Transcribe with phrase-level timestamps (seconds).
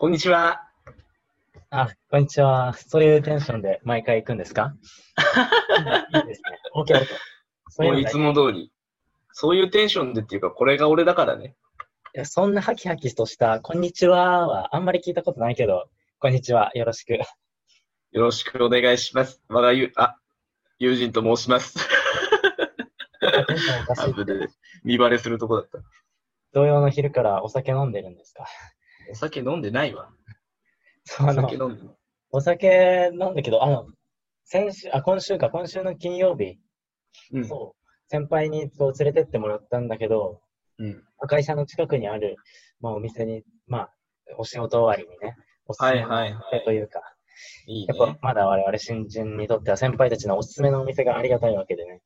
[0.00, 0.62] こんにちは。
[1.68, 2.72] あ、こんにちは。
[2.72, 4.74] そういうテンションで毎回行くんですか？
[6.14, 6.58] いいですね。
[6.74, 7.06] OK、OK。
[7.68, 8.72] そういもういつも通り。
[9.32, 11.54] そういうテンションでっていうか、これが俺だからね。
[12.14, 16.70] いやそんなハキハキとした、こんにちははあんまり聞いたことないけど、こんにちは。
[16.74, 17.12] よろしく。
[17.12, 17.20] よ
[18.12, 19.42] ろしくお願いします。
[19.50, 20.16] 我がゆ、あ、
[20.78, 21.74] 友人と申します。
[21.76, 24.02] テンションおかしい。
[24.04, 24.48] あぶで
[24.82, 25.78] 見バレするとこだった。
[26.52, 28.46] 同様の昼からお酒飲んでるんですか？
[29.10, 30.10] お酒飲んでないわ。
[31.04, 31.94] そう、あのお酒、飲んでない。
[32.32, 33.86] お酒飲んだけど、あの、
[34.44, 36.58] 先週、あ、今週か、今週の金曜日、
[37.32, 37.44] うん。
[37.44, 40.40] そう、先輩にこう連れてってもらったんだけど、
[40.78, 41.04] うん。
[41.28, 42.36] 会社の近くにある、
[42.80, 43.94] まあ、お店に、まあ、
[44.38, 47.00] お仕事終わりにね、おすすめのはいはいはいお店というか、
[47.66, 48.18] いいやっぱね。
[48.22, 52.00] まだ我々新人にとっては先輩たちのおすすめのお店がありがたいわけでね。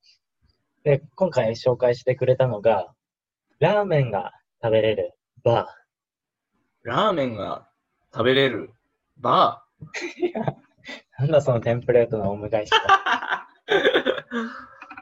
[0.84, 2.92] で、今回紹介してくれたのが、
[3.58, 4.32] ラーメンが
[4.62, 5.12] 食べれる
[5.42, 5.68] バ
[6.84, 7.66] ラーメンが
[8.12, 8.70] 食べれる
[9.16, 10.44] バー。
[11.18, 13.48] なんだそのテンプレートのお迎えしか。
[13.66, 14.48] ー。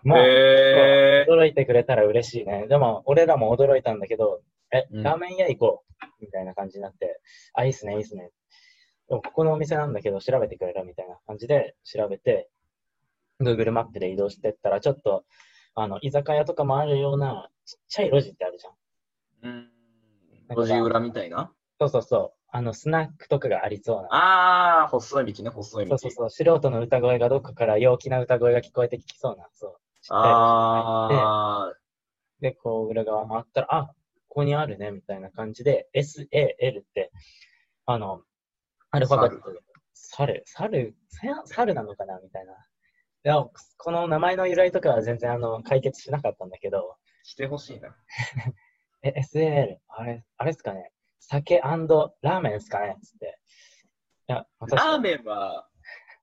[0.08, 2.66] もう、へ驚いてくれたら嬉しいね。
[2.69, 7.20] でも、俺らも驚いたんだけど、え、うんラーメン屋行こうみたいな感じになって、
[7.55, 8.30] あ、いいっすね、いいっすね。
[9.08, 12.48] でもここのお店なんだけど、調べてくれるみたいな感じで調べて、
[13.41, 15.25] Google マップで移動してったら、ちょっと、
[15.75, 18.72] あの、居酒屋とかもあるような、ちっちゃい路地ってあるじゃん。
[18.72, 19.48] ー。
[19.48, 19.70] うん。
[20.50, 21.53] 路地裏みたいな？
[21.83, 22.38] そうそうそう。
[22.55, 24.08] あの、スナックとかがありそうな。
[24.11, 25.97] あー、細い道ね、細い道。
[25.97, 26.55] そうそうそう。
[26.55, 29.48] 素人の歌声がどっかから陽気な歌声が聞こえてきそうな。
[29.52, 29.77] そう。
[30.03, 31.72] ちっちゃい路地に入ってあ
[32.41, 33.94] で、こう、裏側回ったら、あ、こ
[34.28, 37.10] こにあるね、みたいな感じで、SAL って、
[37.86, 38.22] あの、
[38.91, 39.60] アルファベットで、
[39.94, 42.53] 猿、猿、猿猿なのかなみたいな。
[42.53, 42.56] い
[43.25, 43.44] や、
[43.78, 47.97] この名前の由来とかは全然、あの、解決しなかったんだけど、ー、してほしいな。
[49.03, 50.91] え、SAL、あれ、あれっすかね
[51.28, 53.39] 酒ラーメンっすかねつって。
[54.28, 55.69] いや、私ラーメンは、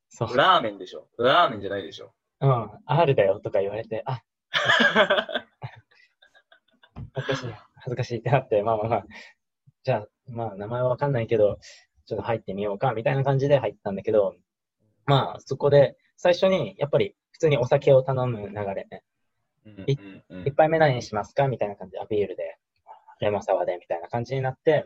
[0.09, 1.07] そう、ラーメンでしょ。
[1.17, 2.13] ラーメンじゃないでしょ。
[2.41, 4.21] うん、R だよとか言われて、あ、
[7.13, 9.05] 恥ずかしい、恥ずかしいってなって、まあまあまあ、
[9.83, 11.59] じゃあ、まあ名前はわかんないけど、
[12.05, 14.35] ちょっと入ってみようか、みたいな感じで入ったんだけど、
[15.05, 19.03] まあそこで最初にやっぱり普通にお酒を頼む流れね。
[19.65, 22.57] うんいうんうん一杯目何にしますかみたいな感じで、アピールで、
[23.19, 24.85] レモンサワーで、みたいな感じになって、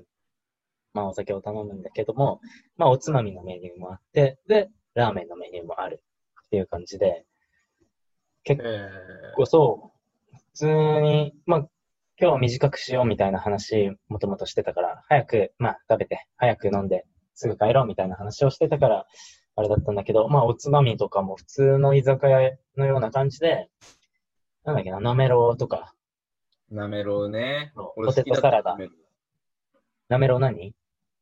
[0.94, 2.40] まあお酒を頼むんだけども、
[2.78, 6.04] まあおつまみのメニューもあって、で、ラーメンのメニューもある
[6.46, 7.26] っていう感じで、
[8.44, 8.62] 結
[9.36, 9.94] 構そ
[10.34, 10.68] う、普通
[11.02, 11.60] に、まあ
[12.20, 19.08] 今日は短くしようみたいな話、もともとしてたから、早く、まあ食べて、早く飲んで、すぐ帰ろうみたいな話をしてたから、
[19.56, 23.70] あれだったんだけど、まあおつまみとかも普通の居酒屋のような感じで、
[24.64, 25.94] なんだっけな、なめろうとか、
[26.74, 28.76] なめろうねポテトサラダ
[30.10, 30.74] なめろう何？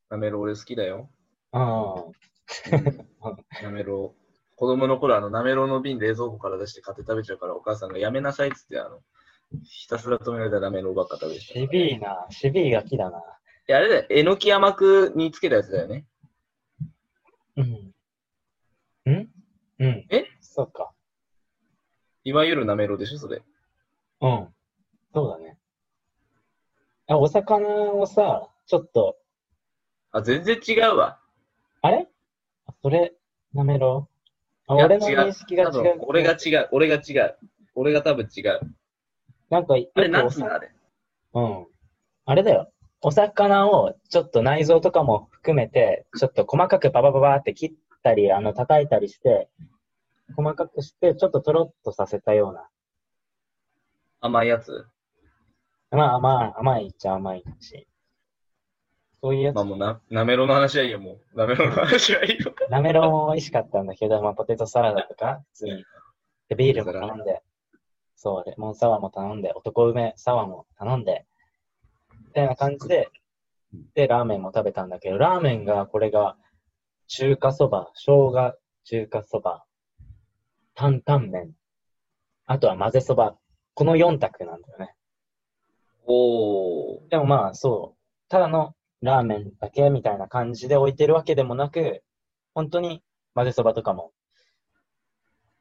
[0.09, 1.09] なめろう俺好きだよ。
[1.51, 4.55] ああ、 なめろう。
[4.55, 9.01] 子供の頃、あの、なめろうの瓶冷蔵庫から出して買って食べちゃうから、お母さんがやめなさいっつって、あの、
[9.63, 11.53] ひたすら止められたなめろうばっか食べてた。
[11.53, 13.19] 渋いな、渋いガキだな。
[13.19, 13.21] い
[13.67, 16.05] や、あれだよ、えのき甘くにつけたやつだよね。
[17.57, 17.93] うん。
[19.11, 19.29] ん？
[19.79, 20.05] うん。
[20.09, 20.25] え？
[20.39, 20.91] そうか。
[22.23, 23.43] いわゆるなめろうでしょ、それ。
[24.21, 24.53] うん。
[25.13, 25.57] そうだね。
[27.07, 29.17] あ、お魚をさ、ちょっと、
[30.11, 31.19] あ、全然違うわ。
[31.81, 32.07] あれ？
[32.67, 33.13] あそれ、
[33.53, 34.09] なめろ
[34.67, 35.99] うあ、俺の認識が違う。
[36.01, 37.37] 俺が違う、俺が違う。
[37.75, 38.59] 俺が多分違う。
[39.49, 40.71] なんか、よあれ、なんつうのあれ？
[41.33, 41.67] うん。
[42.25, 42.71] あれだよ。
[43.01, 49.49] お魚をちょっと内臓とかも含めて、ちょっと細かくババババって切ったり、あの、叩いたりして、
[50.35, 52.69] 細かくして、ちょっととろっとさせたような。
[54.19, 54.85] 甘いやつ？
[55.91, 57.87] まあまあ、甘いっちゃ甘いし。
[59.21, 59.63] そういうやつまあ。
[59.65, 61.37] もうな、なめろうの話はいいよ、もう。
[61.37, 62.53] なめろうの話はいいよ。
[62.69, 65.85] なめろうも美味しかったんだけど、まあ、ポテトサラダとか、普通に。
[66.49, 67.41] で、ビールも頼んで、
[68.15, 71.25] そう、レモンサワーも頼んで、男梅サワーも頼んで、
[72.27, 73.09] みたいな感じで、
[73.93, 76.37] で、ラーメンも食べたんだけど、ラーメンが、これが、
[77.07, 78.53] 中華そば、生姜
[78.85, 79.65] 中華そば、
[80.73, 81.53] 担々麺、
[82.45, 83.37] あとは混ぜそば、
[83.73, 84.95] この4択なんだよね。
[86.11, 87.09] おー。
[87.09, 92.03] でもまあ、そう、ただのラーメンだけみたいな感じで置いてるわけでもなく、
[92.53, 93.01] 本当に
[93.33, 94.11] 混ぜそばとかも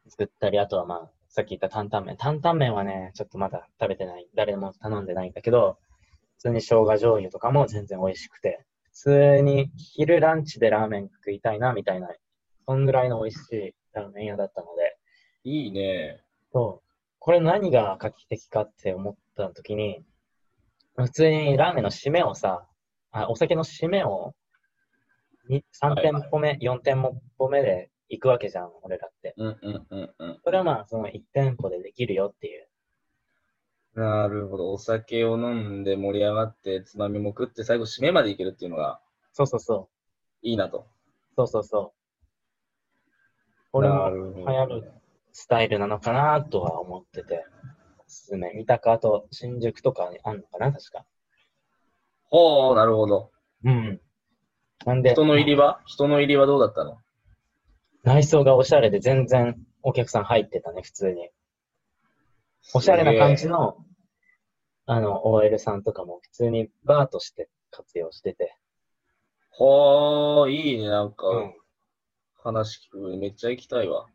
[0.09, 2.17] 作ったり、あとはまあ、さっき言った担々麺。
[2.17, 4.29] 担々麺はね、ちょっとまだ食べてない。
[4.35, 5.79] 誰も頼んでないんだけど、
[6.39, 12.09] 普通に生姜醤油とかも全然美味しくて、普通に昼ランチでラーメン食いたいな、みたいな、
[12.67, 14.97] そんぐらいの美味しいラーメン屋だったので、
[15.45, 16.21] いいね。
[16.53, 16.91] そう。
[17.21, 20.05] これ何が画期的かって思った時に、
[20.97, 22.67] 普通にラーメンの締めをさ、
[23.13, 24.35] あお酒の締めを
[25.49, 27.03] に3はい店舗目、4店
[27.39, 29.35] 舗目で行くわけじゃん、俺らって。
[29.37, 30.41] うんうんうんうん。
[30.45, 32.69] それはまあ、その1店舗でできるよっていう。
[33.95, 34.73] なるほど。
[34.73, 39.01] お酒を飲んで盛り上がって、つまみも食って、最後締めまでいけるっていうのが
[39.33, 39.89] そうそうそ
[40.43, 40.47] う。
[40.47, 40.87] いいなと。
[41.37, 41.93] そうそうそう。
[43.73, 44.93] 俺もる流行る
[45.33, 47.45] スタイルなのかなとは思ってて。
[48.11, 48.53] おすすめ。
[48.55, 51.07] 三鷹と新宿とかにあんのかな確か。
[52.25, 53.31] ほう、なるほど。
[53.65, 54.01] うん。
[54.85, 55.81] なんで、人の入りは？
[55.87, 56.99] 人の入りはどうだったの？
[58.03, 61.29] 内装がおしゃれで全然お客さん入ってたね、普通に。
[62.75, 63.59] おしゃれな感じの。
[63.59, 63.77] の、
[64.87, 68.57] あの、OL さんとかも普通にバーとして活用してて。
[69.51, 70.89] ほう、いいね。
[70.89, 71.55] なんか、うん。
[72.43, 73.17] 話聞く。
[73.19, 74.07] めっちゃ行きたいわ。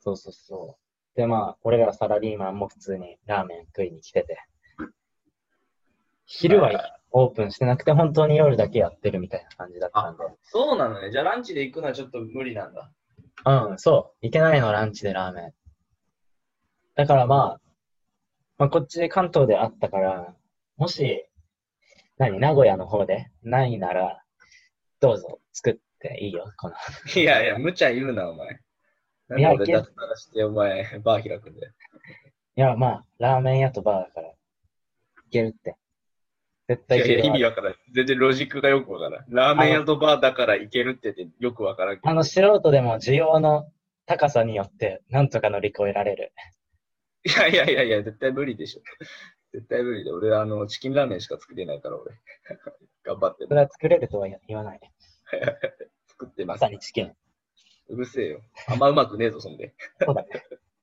[0.00, 0.83] そうそうそう。
[1.14, 4.38] で、まあ、俺らサラリーマンも普通にラーメン食いに来てて。
[6.26, 10.24] 昼はオープンしてなくて、本当に夜だけやってるみたいな感じだったんで。
[10.42, 11.10] そうなのね。
[11.12, 12.90] じゃあランチで行くのはちょっと無理なんだ。
[13.46, 14.26] うん、そう。
[14.26, 15.54] いけないの、ランチでラーメン。
[16.96, 17.60] だからまあ、
[18.58, 20.34] まあ、こっち関東であったから、
[20.76, 21.24] もし、
[22.18, 24.22] 何、名古屋の方でないなら、
[25.00, 26.74] どうぞ作っていいよ、この。
[27.14, 28.63] いやいや、無茶言うな、お前。
[29.34, 31.72] なんいやで俺脱サラして、お前、 バー開くんだよ。
[32.56, 34.36] いや、まあ、ラーメン屋とバーだから、い
[35.30, 35.76] けるって。
[36.68, 37.74] 絶対いけるいやいや、意味わからん。
[37.92, 39.24] 全然ロジックがよくわからん。
[39.28, 42.08] ラーメン屋とバーだから行けるって言ってよくわからんけど。
[42.08, 43.70] あの、素人でも需要の
[44.06, 46.32] 高さによって、なんとか乗り越えられる。
[47.24, 48.82] いやいやいやいや、絶対無理でしょ。
[49.52, 50.12] 絶対無理で。
[50.12, 52.12] 俺、あの、チキンラーメンしか作れないから、俺。
[53.02, 54.80] 頑張ってそれは作れるとは言わない。
[56.08, 56.68] 作ってまますさ。
[56.68, 57.16] にチキン。
[57.88, 58.40] うるせえよ。
[58.68, 59.74] あんまうまくねえぞ、そんで。
[60.04, 60.28] そうだね。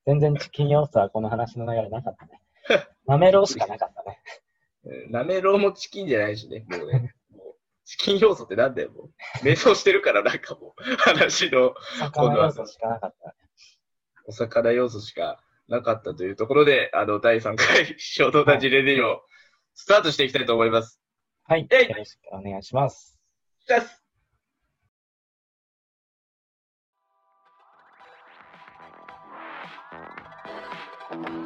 [0.06, 2.40] 全然チキン要素はこの話の流れなかったね。
[3.06, 4.20] なめろうしかなかったね。
[4.84, 7.14] えーなめろうもチキンじゃないしね、もうね。
[7.30, 7.54] もう
[7.84, 9.10] チキン要素ってなんだよ、もう。
[9.44, 13.34] 瞑想してるから、なんかもう、話の魚要素しかなかったね。
[14.26, 19.22] お魚要素しかなかったというところで、あの、第3回、衝動たちレディオ、
[19.74, 21.00] スタートしていきたいと思います。
[21.44, 23.18] はいよろしくお願いします。
[31.20, 31.41] です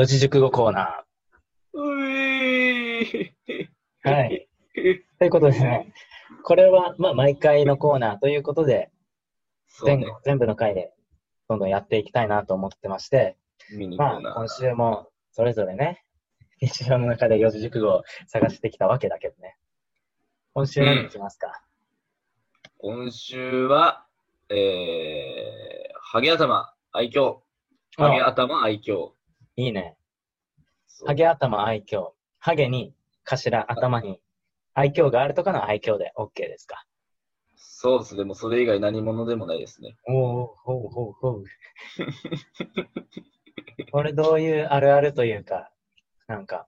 [0.00, 1.04] 四字熟語コーナ
[1.74, 4.10] ういーー。
[4.10, 4.48] はい。
[5.18, 5.92] ということでね、
[6.42, 8.90] これは、まあ、毎回のコーナーということで、
[9.84, 10.06] 全ね。
[10.24, 10.94] 全部の回で
[11.50, 13.36] どんどんやっていきたいなと思ってまして、
[13.98, 14.20] まあ。
[14.36, 16.02] 今週もそれぞれね、
[16.62, 19.58] 日常の中で四字熟語を探してきたわけだけどね。
[20.54, 21.62] 今週何いきますか、
[22.78, 24.06] 今週は、
[24.48, 27.40] えー、ハゲ頭愛嬌。
[27.98, 29.19] ハゲ頭愛嬌。
[29.60, 29.94] いいね。
[31.06, 32.12] ハゲ頭愛嬌。
[32.38, 34.18] ハゲに頭、頭に
[34.72, 36.86] 愛嬌があるとかの愛嬌で OK ですか？
[37.56, 38.24] そうですね。
[38.24, 39.96] もうそれ以外何者でもないですね。
[40.08, 41.44] おおほうほうほう。
[43.92, 45.70] これどういうあるあるというか、
[46.26, 46.66] なんか、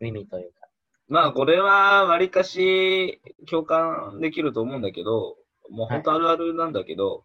[0.00, 0.68] 意味というか。
[1.08, 5.36] まあ、これは、わりかし共感できると思うんだけど、
[5.70, 7.24] もう本当あるあるなんだけど、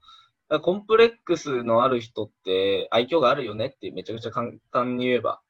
[0.60, 5.42] コンプレックスのある人って愛嬌があるよねってめちゃくちゃ簡単に言えば、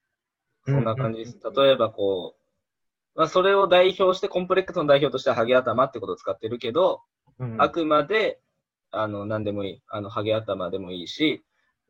[0.65, 1.39] そんな感じです。
[1.55, 2.41] 例えばこう、
[3.15, 7.01] まあ、それを代表して、コンプレックスの代表としてはハゲ頭ってことを使ってるけど、
[7.39, 8.39] うんあくまで、
[8.91, 9.81] あの、何でもいい。
[9.87, 11.43] あの、ハゲ頭でもいいし、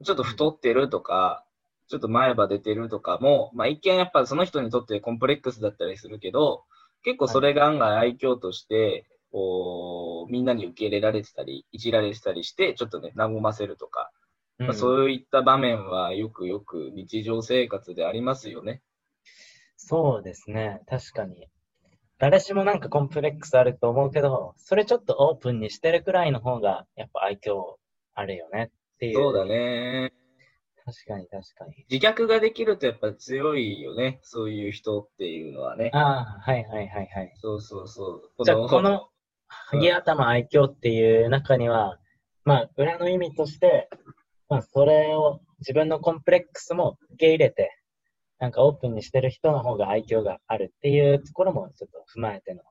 [0.04, 1.44] ちょっと太ってるとか、
[1.88, 6.64] ちょっと前歯出てるとかも、まあ一見やっぱその人にとってコンプレックスだったりするけど、
[7.04, 14.12] 結構それが案外愛嬌として、こう、みんなに受け入れられてたり、いじられてたりして、ちょっとね、和ませるとか、
[14.60, 18.82] うんまあ、そういった場面はよくよく日常生活でありますよね。
[19.78, 20.82] そうですね。
[20.88, 21.48] 確かに。
[22.20, 27.78] 誰しもなんかコンプレックスあると思うけど、それちょっとオープンにしてるくらいの方が、やっぱ愛嬌
[28.14, 29.16] あるよねっていう。
[29.16, 29.46] そうだ。
[29.46, 30.14] ね。
[30.86, 31.86] 確かに確かに。
[31.90, 34.20] 自虐ができるとやっぱ強いよね。
[34.22, 35.90] そういう人っていうのはね。
[35.94, 37.34] ああ、はいはいはいはい。
[37.38, 38.46] そうそうそう。
[38.46, 39.10] じゃあ、この、
[39.52, 42.00] ハゲ頭愛嬌っていう中には、
[42.46, 43.90] まあ、裏の意味として、
[44.50, 47.78] まあ、それを自分のコンプレックスも受け入れて、
[48.40, 52.62] なんかオープンにしてる人の方が愛嬌があるっていうところもちょっと踏まえての。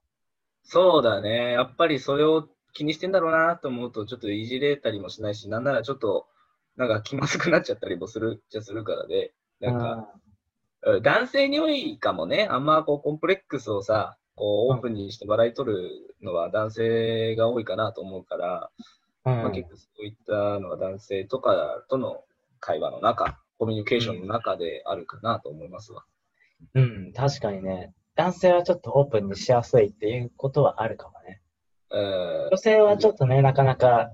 [0.63, 1.53] そうだね。
[1.53, 6.27] やっぱりそれを気にしてんだろうなと思うと、ちょっといじれたりもしないし、なんならちょっと、
[6.77, 10.21] なんか気まずくなっちゃったりもするじゃするからで、なんか、うん
[11.03, 12.49] 男性に多いかもね。
[12.51, 15.91] あんまこうコンプレックスをさ、こうオープンにして笑い取る
[16.23, 18.71] のは男性が多いかなと思うから、
[19.25, 22.25] うん、まあ、結構そういったのは男性とかとの
[22.59, 26.05] 会話の中、コミュニケーションの中であるかなと思いますわ。
[26.75, 27.93] うん、確かにね。
[28.17, 31.41] 男性はちょっとオープンにしやすいっていうことはあるかもね。
[31.93, 34.11] えー女性はちょっとね、なかなか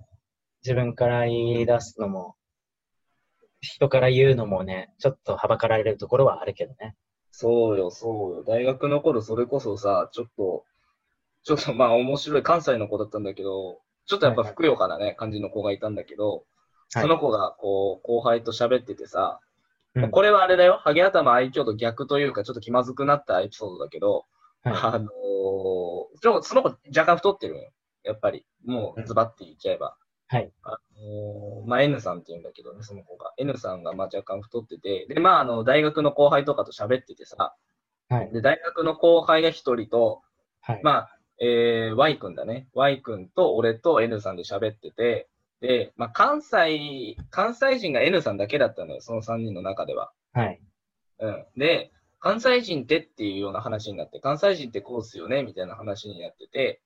[0.62, 2.36] 自分から言い出すのも、
[3.60, 6.94] 人から言うのもね、ちょっとはばかられるところはあるけどね。
[7.38, 8.44] そうよ、そうよ。
[8.44, 10.64] 大学の頃、それこそさ、ちょっと、
[11.42, 16.44] ちょっとまあ面白い関西の子だったんだけど、ちょっとやっぱふくよかなね、感じの子がいたんだけど、
[16.88, 19.38] その子がこう、後輩と喋っててさ、
[19.94, 24.24] うんこれはあれだよ、ハゲ頭愛嬌と逆というか、ちょっと気まずくなったエピソードだけど、
[24.62, 25.08] はあの
[26.42, 27.70] その子若干太ってるのよ。
[28.02, 28.46] やっぱり。
[28.64, 29.96] もうズバッて言っちゃえば。
[30.28, 30.52] はい。
[30.62, 33.32] あのーまあ、N さんって言うんだけどね、その子が。
[33.38, 37.54] N さんがまあ若干太ってて、で、まあ、あの、大学の後輩とかと喋っててさ、
[38.10, 38.14] い。
[38.14, 38.32] はい。
[38.32, 40.22] で、大学の後輩が一人と、
[40.60, 40.80] はい。
[40.82, 42.68] まあ、えー、Y 君だね。
[42.72, 45.28] Y 君と俺と N さんで喋ってて、
[45.60, 50.12] で、まあ、関西、関西人が N さんだけだったのよ、その3人の中では。
[50.32, 50.60] はい。
[51.20, 51.46] うん。
[51.56, 56.80] で、関西人ってっていうような話になって、関西人ってこうっすよねみたいな話になってて、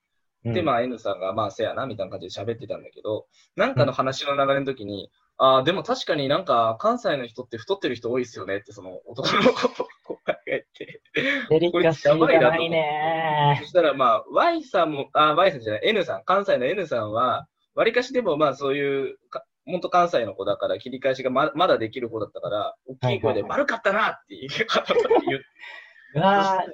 [0.45, 11.03] で、まあ、あ N さんが、まあせやな、みたいな感じで喋ってたんだけど、なんかの話の流れの時に、ああ、でも確かになんか関西の人って太ってる人多いっすよねって、その男の子と後輩が言って。
[11.49, 12.19] デリカシー。
[12.19, 23.61] がないねそしたらまあ、Y さんも、あ、Y さんじゃない、N さん、関西の N さんは、わりかしでもまあそういう、か本当関西の子だから切り返しがままだできる方だったから、大きい声ではいはいはい。
[23.61, 25.45] 悪かったなって言う言う。
[26.17, 26.65] うわ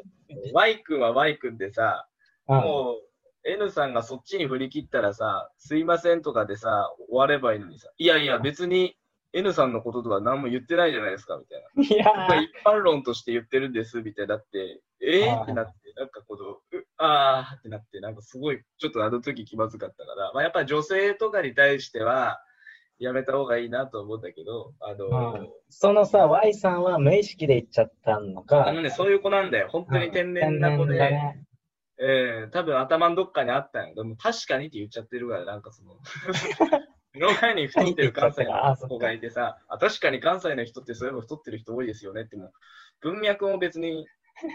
[0.53, 2.63] Y 君は Y 君でさ、ーうん。
[2.63, 3.06] もう、
[3.47, 8.97] N さんがそっちに振り切ったらさ、すいませんとかでさ、終わればいいのにさ、いやいや、別に
[9.33, 11.69] N さんのこととか何も言ってないじゃないですか、みたいな。
[11.97, 15.43] いやまあ一般論として言ってるんです、みたいになって、えー、はい。
[15.45, 22.41] ってなって、なんかこの、うあーってなって、なんかすごい、ちょっとあの時気まずかったから、まあやっぱり女性とかに対しては、
[22.99, 25.49] やめた方がいいなと思うんだけど、あの、うん。
[25.69, 28.67] そのさ、Y さんは無意識で言っちゃったのか。
[28.67, 29.69] あのね、そういう子なんだよ。
[29.71, 30.99] 本当に天然な子うんで、
[31.99, 33.95] ええ多分頭のどっかにあったんよ。
[33.95, 35.97] でも確かにって言っちゃってるから、なんかその、
[37.15, 42.53] 目の前に太ってる関西の子がいてさ、あ、確かに関西の人ってそういえば太ってる人多いですよねってもう、
[43.01, 44.07] 文脈も別に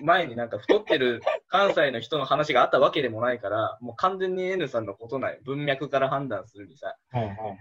[0.04, 5.40] 前になんか太ってる関西の人の話があったわけでもないから、もう完全に N さんのことない。
[5.44, 7.58] 文脈から判断するにさ、はいはいはい。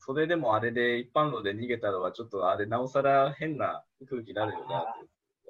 [0.00, 4.84] それでもあれで一般論で逃げたのはちょっとあれなおさら変な空気になるよな。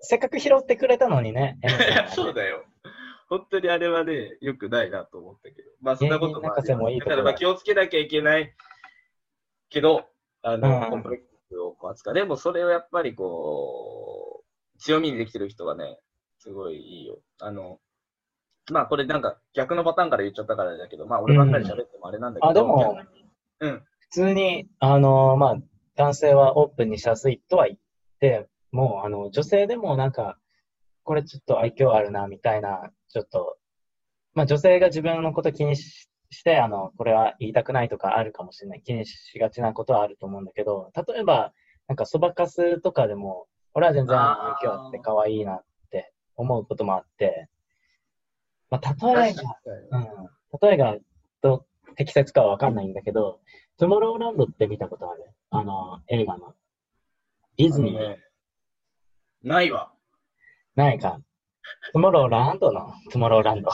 [0.00, 1.58] せっかく拾ってくれたのにね。
[2.14, 2.64] そうだよ。
[3.32, 5.70] 本当にあれはね、良くないなと思ったけど。
[5.80, 8.54] まあ、そんなこともあもいいだだから、まあ、気をつけなきゃいけない
[9.70, 10.04] けど、
[10.42, 12.14] あの、うんコンプレックスを扱う。
[12.14, 14.44] でも、それをやっぱりこ
[14.76, 15.98] う、強みにできてる人はね、
[16.40, 17.20] すごいいいよ。
[17.40, 17.80] あの、
[18.70, 22.98] まあ、これなんか逆のパターンから言っちゃったからだけど、まあ、俺ばっかり喋ってもあれなんだけど、あ、でも、
[23.60, 23.82] うん。
[23.98, 25.56] 普通に、あの、まあ、
[25.96, 27.78] 男性はオープンにしやすいとは言っ
[28.20, 30.36] て、もう、あの、女性でもなんか、
[31.02, 33.58] これちょっと愛嬌あるな、みたいな、ちょっと、
[34.34, 38.82] まあ、女性が自分のこと気にしして、あの、これは言いたくないとかあるかもしれない。
[38.82, 41.52] 気にしがちなことはあると思うんだけど、例えば、
[41.88, 47.48] なんかそばかすとかでも、俺は全然あのあって可愛いなって思うこともあって、
[48.70, 50.68] まあ、例えば、うん。
[50.68, 50.96] 例えが
[51.42, 53.40] どう適切かはわかんないんだけど、
[53.76, 55.24] トゥモローランドって見たことある？
[55.50, 56.54] あの、映画の。
[57.58, 58.18] ディズニー、ね
[59.42, 59.92] ないわ。
[60.76, 61.20] ないか。
[61.92, 62.92] トゥモローランドの？
[63.10, 63.70] トゥモローランド。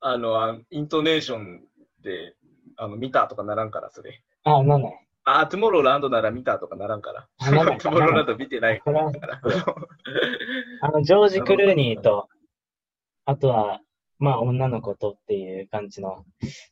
[0.00, 1.62] あの、あイントネーション
[2.02, 2.34] で、
[2.76, 4.22] あの、見たとかならんから、それ。
[4.44, 5.06] あ、なんない。
[5.24, 7.28] あ、トゥモローランドなら見たとかならんから。
[7.38, 9.10] あなんないトゥモローランド見てないから。
[10.80, 12.28] あの、ジョージ・クルーニーと、
[13.26, 13.80] あとは、
[14.18, 16.24] まあ、女の子とっていう感じの、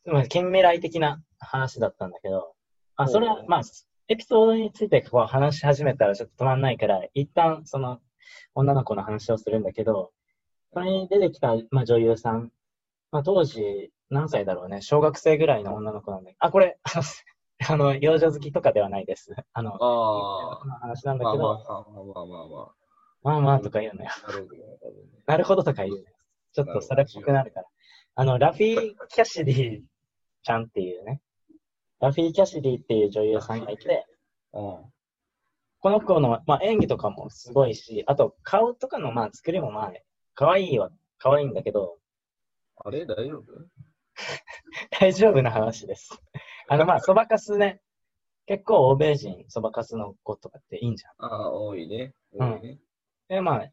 [0.06, 2.54] まあ、近未来的な話だったんだけど、
[2.96, 3.62] あ、それは、まあ、
[4.08, 8.00] エピソードについてこう話し始めたらちょっと止まんないから、一旦その
[8.54, 10.12] 女の子の話をするんだけど、
[10.72, 12.50] それに出てきた、まあ、女優さん、
[13.10, 16.78] まあ、当時何歳だろうね、小学生ぐらいの女の子なんだけど、あ、これ、
[17.68, 19.34] あの、幼女好きとかではないです。
[19.52, 22.72] あの、あの話なんだけど、まあまあまあまあまあま
[23.22, 24.10] まあまあとか言うのよ。
[24.10, 25.32] あ。
[25.32, 26.04] なるほどとか言うね。
[26.52, 27.66] ちょっとそれっぽくなるから。
[28.14, 29.80] あの、ラフィー・キャシディ
[30.42, 31.20] ちゃんっていうね。
[32.00, 34.06] ラフィー・キャシディっていう女優さんがいて、
[34.52, 34.92] うん。
[35.80, 39.92] この子の、まあ、演技とかもすごいし、あと顔とかのまあ作りもまあ、
[40.34, 41.98] 可愛いは可愛いんだけど、
[42.76, 43.44] あれ大丈夫？
[45.00, 46.10] 大丈夫な話です。
[46.68, 47.80] あのまあ、そばかすね、
[48.46, 51.12] 結構欧米人、そばかすの子とかっていいんじゃん。
[51.18, 52.14] ああ、多いね。
[52.32, 52.78] 多いね。
[53.28, 53.72] で、まあ、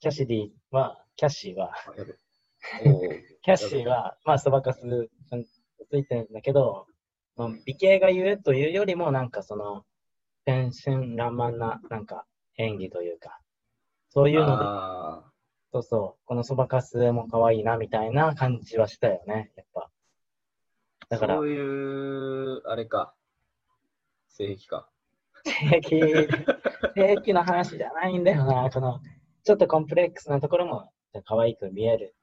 [0.00, 1.72] キャシディは、キャッシ ーは、
[3.42, 4.80] キャッシーは、まあ、そばかす
[5.90, 6.86] ついてるんだけど、
[7.36, 9.84] まあ、美形がゆえというよりも、なんかその、
[10.46, 12.24] 天真爛漫な、なんか
[12.56, 13.40] 演技というか、
[14.08, 15.24] そういうので、あ
[15.72, 19.90] そうそう、このそばかすも可愛いな、みたいな感じはしたよね、やっぱ。
[21.10, 23.14] だからそ、ういう、あれか。
[24.28, 24.88] 性癖か。
[25.44, 26.28] 性癖、
[26.94, 29.00] 性癖の話じゃないんだよな、この、
[29.44, 30.90] ちょっとコンプレックスなところも、
[31.24, 32.15] 可愛く見える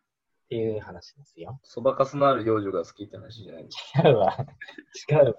[0.53, 1.59] っていう話ですよ。
[1.63, 4.37] そばかすのある幼女が好きって話じゃない違うわ。
[5.09, 5.33] 違うわ。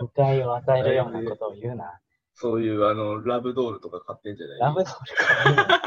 [0.00, 2.00] 誤解を与えるようなことを言うな。
[2.32, 4.60] そういう、あの、ラブドールとか買ってんじゃない？
[4.60, 5.80] ラブドールか言うな。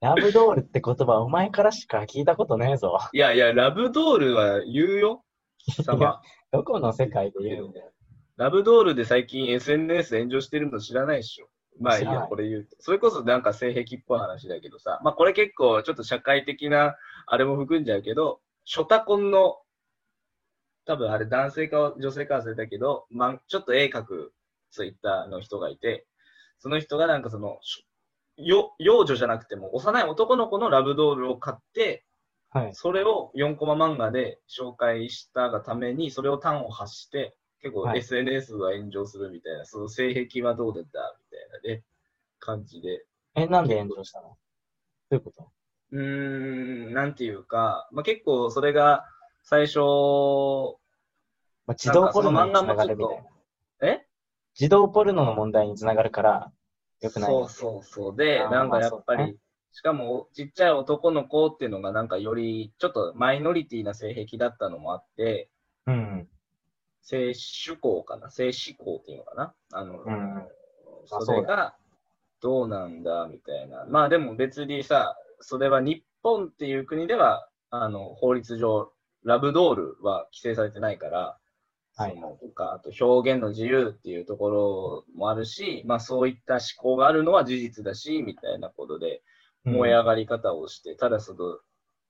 [0.00, 2.98] ラブドールって言葉お前からしか聞いたことねえぞ。
[3.12, 5.24] いやいや、ラブドールは言うよ。
[5.58, 6.20] 貴様。
[6.50, 7.92] どこの世界で言うんだよ。
[8.38, 11.48] ラブドールで最近 SNS 炎上してるの知らないでしょ。
[11.78, 12.76] まあいいや、これ言うと。
[12.80, 15.00] それこそなんか性癖っぽい話だけどさ。
[15.02, 16.94] まあこれ結構ちょっと社会的な
[17.32, 19.58] あれも含んじゃうけど、ショタコンの、
[20.84, 24.32] 多分あれ男性か女性か忘れたけど、まあちょっと絵描く
[24.72, 26.08] ツイッターの人がいて、
[26.58, 27.86] その人がなんかその、し
[28.36, 32.04] よ幼女じゃなくても幼い男の子のラブドールを買って、
[32.50, 32.74] はい。
[32.74, 41.84] それを4コマ漫画で紹介したがために、それを端を発して、結構はい SNS が炎上するみたいな、その性癖はどうだったみたいなね、
[42.40, 43.04] 感じで。
[43.36, 44.30] え、なんで炎上したの？
[44.30, 44.36] ど
[45.12, 45.48] ういうこと？
[45.92, 49.04] うーん、なんていうか、まあ、結構それが
[49.42, 49.78] 最初、
[51.66, 53.16] まあ、児童ポルノにつながるみたい
[53.80, 53.88] な。
[53.88, 54.06] え？
[54.54, 56.52] 児童ポルノの問題につながるから、
[57.00, 57.30] よくない。
[57.30, 58.16] そうそうそう。
[58.16, 59.38] で、なんかやっぱり、
[59.72, 65.48] しかもちっちゃい男の子っていうのがなんかよりちょっとマイノリティな性癖だったのもあって、
[65.86, 66.28] うん。
[67.02, 68.30] 性主向かな？
[68.30, 69.54] 性思考っていうのかな？
[69.72, 70.34] あの、うん
[71.10, 71.74] まあそれが
[72.40, 73.84] どうなんだみたいな。
[73.88, 78.92] まあでも別にさ、それは日本っていう国では、あの、法律上、
[79.24, 81.38] ラブドールは規制されてないから、
[81.96, 89.22] はいそのとか、あと表現の自由っていうところもあるし、まあそういった思考があるのは事実だし、みたいなことで
[89.64, 91.58] 燃え上がり方をして、ただその、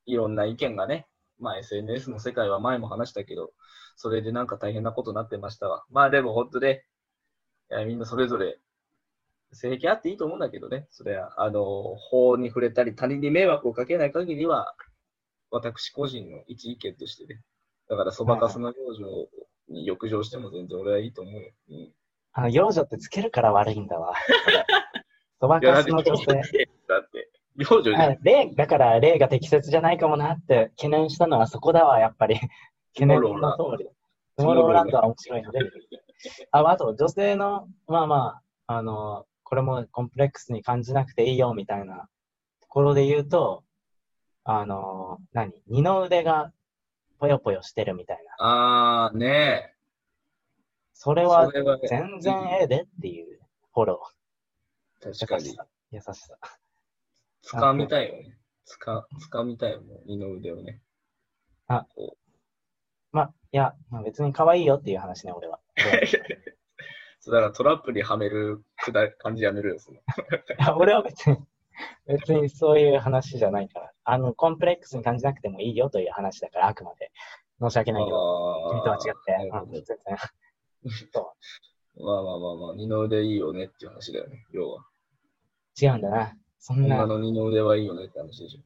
[0.06, 1.06] いろんな意見がね、
[1.38, 3.52] まあ SNS の世界は前も話したけど、
[3.96, 5.84] それでなんか大変なことになってましたわ。
[5.90, 6.84] まあでも本当ね、
[7.70, 8.58] いやみんなそれぞれ
[9.52, 11.62] 性癖あっていいと思うんだけどね、それは、あの、
[11.96, 14.74] 法に触れたり、他人に迷惑をかけない限りは、
[15.50, 17.40] 私個人の一意見としてね、
[17.88, 19.28] だからそばかすの幼女
[19.68, 21.50] に浴場しても全然俺はいいと思うよ。
[21.70, 21.92] うん
[22.32, 24.14] あの、幼女ってつけるから悪いんだわ。
[25.40, 26.26] そばかすの女性。
[26.86, 28.12] だって、幼女じゃん。
[28.12, 32.38] あ例、だから例が適切じゃないかもなって懸念したのはそこだわ、やっぱり。
[32.94, 33.88] 懸念の通り。
[34.36, 35.58] トゥモローランドは面白いので。
[36.52, 42.08] あ、あと、女性の、まあまあ、あの、これもコンプレックスに感じなくていいよ、みたいな
[42.60, 43.64] ところで言うと、
[44.44, 45.52] あの、何？
[45.66, 46.52] 二の腕が
[47.18, 49.06] ぽよぽよしてるみたいな。
[49.06, 49.74] あー、ねえ。
[50.94, 53.40] それは全然ええでっていう
[53.74, 55.12] フォロー。
[55.12, 55.56] 確かに。
[55.90, 56.38] 優しさ。
[57.42, 58.38] 掴みたいよね。
[58.64, 60.80] つか、掴みたいよ、もう、二の腕をね。
[61.66, 62.16] あこ
[63.10, 65.58] まあ、いや、まあ、別に可愛いよっていう話ね、俺は。
[67.26, 69.98] だからトラップにはめるくだ感じやめるよ、その。
[69.98, 70.00] い
[70.58, 71.36] や、俺は別に、
[72.06, 73.92] 別にそういう話じゃないから。
[74.04, 77.10] あの、コンプレックスに感じなくてもいいよという話だから、あくまで。
[77.60, 79.84] 申し訳ないけど、君とは違って。
[79.84, 80.16] 全然。
[81.12, 81.34] そ
[82.02, 84.80] まあまあまあまあ、二の腕いいよねっていう話だよね、要は。
[84.80, 85.84] う。
[85.84, 86.36] 違うんだな。
[86.58, 88.60] そんな、女の二の腕はいいよねって話でしょ。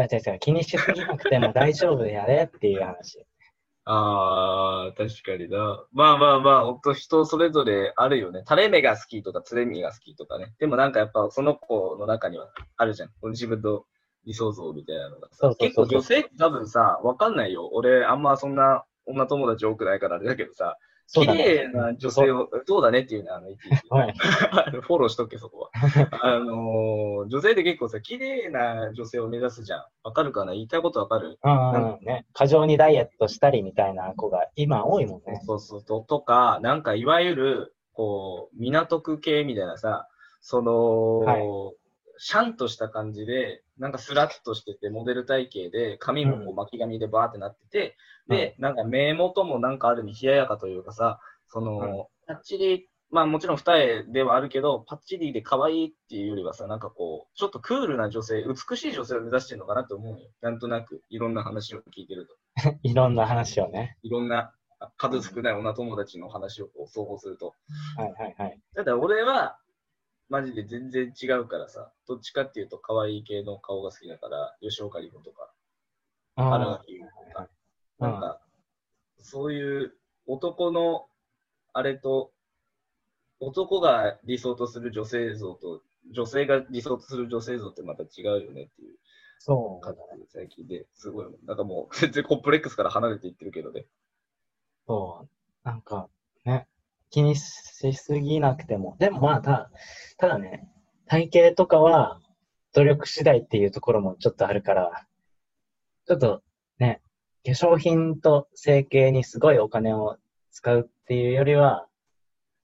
[0.00, 0.38] 違う違う違う。
[0.38, 3.26] 気にしすぎなくても大丈夫でやれっていう話。
[3.90, 5.82] ああ、確かにな。
[5.92, 8.42] まあまあまあ、ほんと人それぞれあるよね。
[8.46, 10.52] 垂れ目が好きとか、つれ目が好きとかね。
[10.58, 13.10] でもなんかやっぱその子の中にはあるじゃん。
[13.30, 13.84] 自分の
[14.26, 15.54] 理想像みたいなのがさ。
[15.58, 17.70] 結構女性多分さ、わかんないよ。
[17.72, 20.76] 俺あんまそんな女友達多くないからあれだけどさ、
[21.12, 21.26] 綺。
[21.26, 24.12] 麗な女性を、どうだねっていうね、あの、いちいちごめん。
[24.82, 25.70] フォローしとけ、そこは。
[26.22, 29.84] あのー女性って結構さ、綺麗な女性を目指すじゃん。
[30.04, 30.52] わかるかな？
[30.52, 31.38] 言いたいことわかる？
[31.42, 32.04] うんうんうん。
[32.04, 32.26] ね。
[32.32, 35.40] 過剰にダイエットしたりみたいな子が今多いもんね。
[35.44, 40.08] そうそうと、とか、なんかいわゆる、こう、港区系みたいなさ、
[40.40, 41.42] その、はい
[42.20, 47.96] シャンとした感じで、なんかスラッとしてて、モデル体型で、髪もこう巻き髪でバーってなってて、
[48.28, 60.30] で、なんか目元もなんかある意味冷ややかというかさ、その、がっちりまあもちろん二重ではあるけど、パッチリで可愛いっていうよりはさ、なんかこう、ちょっとクールな女性、美しい女性を目指してるのかなと思うよ。
[60.42, 62.34] なんとなく、いろんな話を聞いてると。
[62.82, 63.96] いろんな話をね。
[64.02, 67.54] いろんなあ数少ない女友達の話をこう総合すると。
[67.96, 68.60] はいはいはい。
[68.74, 69.58] ただ俺は、
[70.28, 75.50] マジで全然違うからさ、どっちかっていうと可愛い系の顔が好きだから、吉岡里帆とか、
[76.36, 77.48] あ荒垣結衣とか、
[77.98, 78.40] なんか、
[79.18, 79.94] そういう
[80.26, 81.08] 男の
[81.72, 82.32] あれと、
[83.40, 88.96] 男が理想とする女性像と、女性が理想とする女性像ってまた違うよねっていう
[89.38, 89.84] そう。
[89.84, 93.86] 感じ最近で、すごい、なんかもう全然コンプレックスから離れていってるけどね。
[94.86, 95.28] そ
[95.64, 95.68] う。
[95.68, 96.08] なんか、
[96.44, 96.66] ね、
[97.10, 97.42] 気にし
[97.94, 98.96] すぎなくても。
[98.98, 99.70] でもまあ、ただ
[100.18, 100.68] ただね、
[101.06, 102.20] 体型とかは
[102.74, 105.06] 努力次第っていうところもちょっとあるから、
[106.06, 106.42] ちょっと
[106.78, 107.00] ね、
[107.44, 110.16] 化粧品と整形にすごいお金を
[110.50, 111.86] 使うっていうよりは、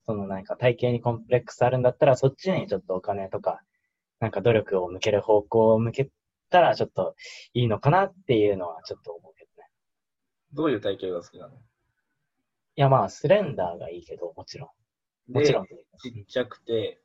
[0.05, 3.61] そのなんか体型にコンプレックスあるんだったら、そっちにちょっとお金とか、
[4.19, 6.09] なんか努力を向ける方向を向け
[6.49, 7.15] たらちょっと
[7.53, 9.69] いいのかなっていうのはちょっと思うけどね。
[10.53, 11.53] どういう体型が好きなの？
[12.75, 14.73] やまあ、スレンダーがいいけど、もちろ
[15.29, 15.33] ん。
[15.33, 15.65] もちろん。
[15.65, 16.99] ちっちゃくて、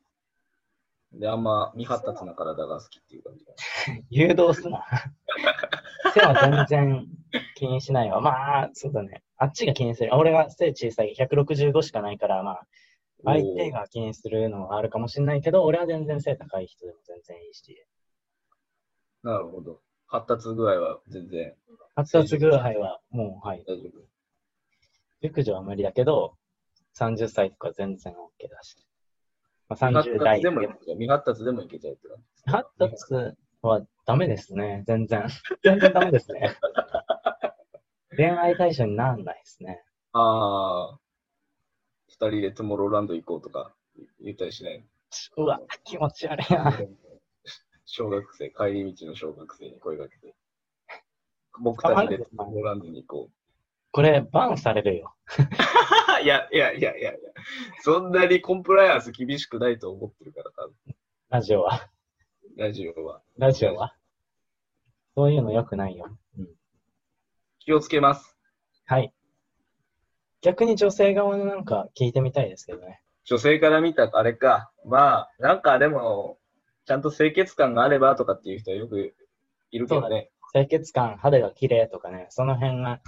[1.13, 3.53] で、あんま未発達な体が好きっていう感じか
[4.11, 4.85] 誘導すな。
[6.15, 7.09] 背は全然
[7.57, 8.21] 気にしないわ。
[8.21, 9.23] まあ、そうだね。
[9.37, 10.11] あっちが気にする。
[10.15, 12.67] 俺が背小さい165しかないから、まあ、
[13.25, 13.35] な。
[13.35, 17.87] 相手が気にするのはあるかもしれないけど、俺は全然背高い人でも全然いいし。
[19.23, 19.81] なるほど。
[20.07, 21.55] 発達具合は全然
[21.95, 23.65] 発達具合はもう、はい。
[23.67, 24.20] 大丈夫。
[25.23, 26.37] 熟女は無理だけど、
[26.99, 28.17] 30歳とか全然 OK
[28.51, 28.77] だし。
[29.69, 30.61] まあ、未発30代達でも。
[30.87, 34.83] 未発達でもいけちゃうって感じですね発達はダメですね。
[34.87, 35.29] 全然。
[35.63, 36.57] 全然ダメですね。
[38.17, 39.85] 恋愛対象にならないですね。
[40.13, 40.99] ああ、
[42.09, 43.75] 二人でトゥモローランド行こうとか
[44.21, 44.85] 言ったりしない？
[45.37, 46.73] うわ、気持ち悪いな。
[47.85, 50.35] 小学生、帰り道の小学生に声かけて。
[51.61, 53.31] 僕たちでトゥモローランドに行こ
[53.93, 55.15] これ、バンされるよ。
[56.21, 56.23] う。
[56.23, 57.19] いや、いや、いや、いや、いや。
[57.81, 60.75] そんなにコンプライアンス厳しくないと思ってるから、多分。
[61.31, 61.89] ラジオは。
[62.57, 63.23] ラジオは。
[63.39, 63.95] ラジオは？
[65.17, 66.17] そういうの良くないよ。
[66.39, 66.49] うん。
[67.59, 68.37] 気をつけます。
[68.87, 69.13] はい。
[70.41, 73.01] 逆に女性側のなんか聞いてみたいですけどね。
[73.25, 74.71] 女性から見たあれか。
[74.87, 76.39] まあ、なんかでも、
[76.87, 79.15] ちゃんと清潔感があればとかっていう人はよく
[79.71, 80.31] いるけどね。
[80.53, 83.01] 清潔感、肌が綺麗とかね、その辺が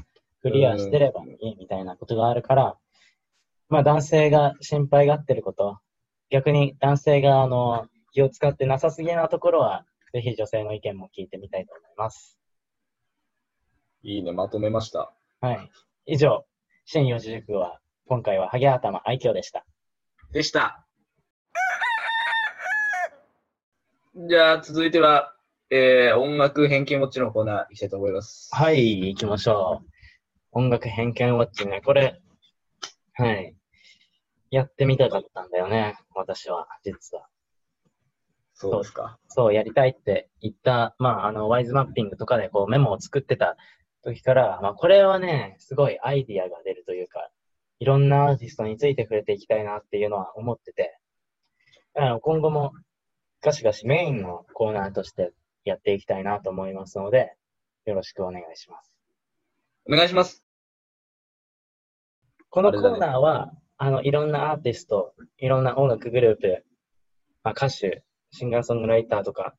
[0.43, 2.77] クリアしてればいいみたいなことがあるから、
[3.69, 5.79] まあ男性が心配がってること、
[6.31, 12.39] 逆に男性があの、気を使ってなさすぎなところは、ぜひ女性の意見も聞いてみたいと思います。
[14.03, 15.15] いいね、まとめました。
[15.41, 15.71] はい。
[16.07, 16.45] 以上、
[16.85, 19.65] 新四字熟語は、今回はハゲ頭愛嬌でした。
[20.33, 20.87] でした。
[24.29, 25.35] じゃあ、続いては、
[25.71, 28.51] えー、音楽偏見ウォッチのコーナー行きたいと思います。
[28.53, 29.92] はい、行きましょう。
[30.53, 32.21] 音楽偏見ウォッチね、これ、
[33.15, 33.55] はい。
[34.51, 37.27] やってみたかったんだよね、私は、実は。
[38.53, 39.19] そうですか。
[39.29, 43.57] そう、やりたいって言った、まあ、あの、ワイズマッピングとかでこうメモを作ってた
[44.03, 47.31] 時から、まあ、これはね、すごいアイディアが出るというか、
[47.79, 50.99] いろんなアーティストについて触れていきたいなっていうのは思ってて、
[51.95, 52.73] あの今後も
[53.41, 55.33] ガシガシメインのコーナーとして
[55.65, 57.35] やっていきたいなと思いますので、
[57.87, 58.92] よろしくお願いします。
[59.89, 60.45] お願いします。
[62.51, 66.65] このコーナーは、あの、いろんなアーティスト、いろんな音楽グループ、
[67.43, 69.57] まあ、歌手、シンガーソングライターとか、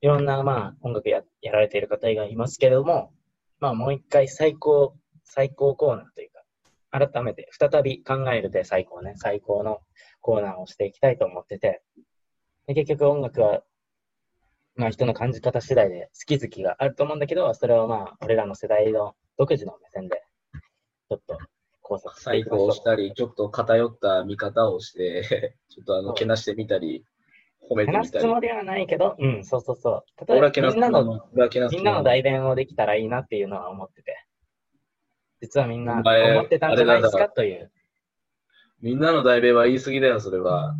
[0.00, 3.12] いろんな、まあ、音楽ややられている方がいますけれども、
[3.60, 6.30] まあ、もう一回最高、最高コーナーという
[6.90, 9.82] か、改めて、再び考えるで最高ね、最高の
[10.20, 11.80] コーナーをしていきたいと思ってて、
[12.66, 13.62] で結局音楽は、
[14.74, 20.22] まあ、人の感じ方次第で好き好きがあると思うんだけど、それをまあ、俺らの世代の独自の目線で、
[21.08, 21.38] ちょっと
[21.82, 27.04] 考察して最いきましたり、ちょっと偏った見方をして、 ちょっとあの、けなしてみたり、
[27.70, 27.96] 褒めてみたり。
[27.96, 30.26] 話すつもりはないけど、うん、そうそうそう。
[30.26, 31.28] 例えばみんなの、
[31.70, 34.16] みんなの代弁をできたらいいなっていうのは思ってて。
[35.40, 37.70] 実はみんな思ってたんじゃないですかという。
[38.80, 40.74] みんなの代弁は言い過ぎだよ、それは。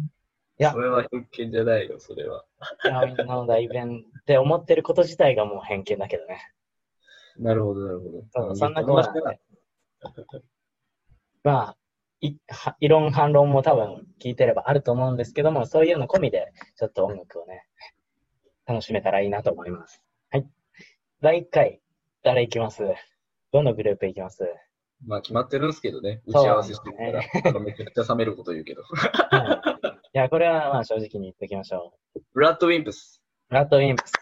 [0.59, 2.45] いやそれは偏見じゃないよ、それは。
[2.85, 6.39] いやみんなの代弁って思ってること自体がもう偏見だけどね。
[7.39, 8.11] なるほど、なるほ
[8.49, 8.55] ど。
[8.55, 9.41] そんなコーナーで。
[11.43, 11.77] まあ、
[12.21, 17.65] いは異論反論も多分聞いてればあると思うんですけども、そういうの込みで、ちょっと音楽をね、
[18.67, 20.03] 楽しめたらいいなと思います。
[20.31, 20.49] はい。
[21.21, 21.81] 第1回、
[22.23, 22.83] 誰行きます？
[23.53, 24.45] どのグループ行きます？
[25.07, 26.23] まあ決まってるんですけどね。
[26.27, 28.83] 打ち合わせしてるから、あのめちゃくちゃ冷めること言うけど。
[28.83, 29.89] はい。
[30.15, 31.93] いや、これはまあ正直に言っておきましょ
[32.33, 33.23] ブラッドウィンプス。
[33.51, 33.55] う。
[33.55, 34.13] ラッドウィンプス。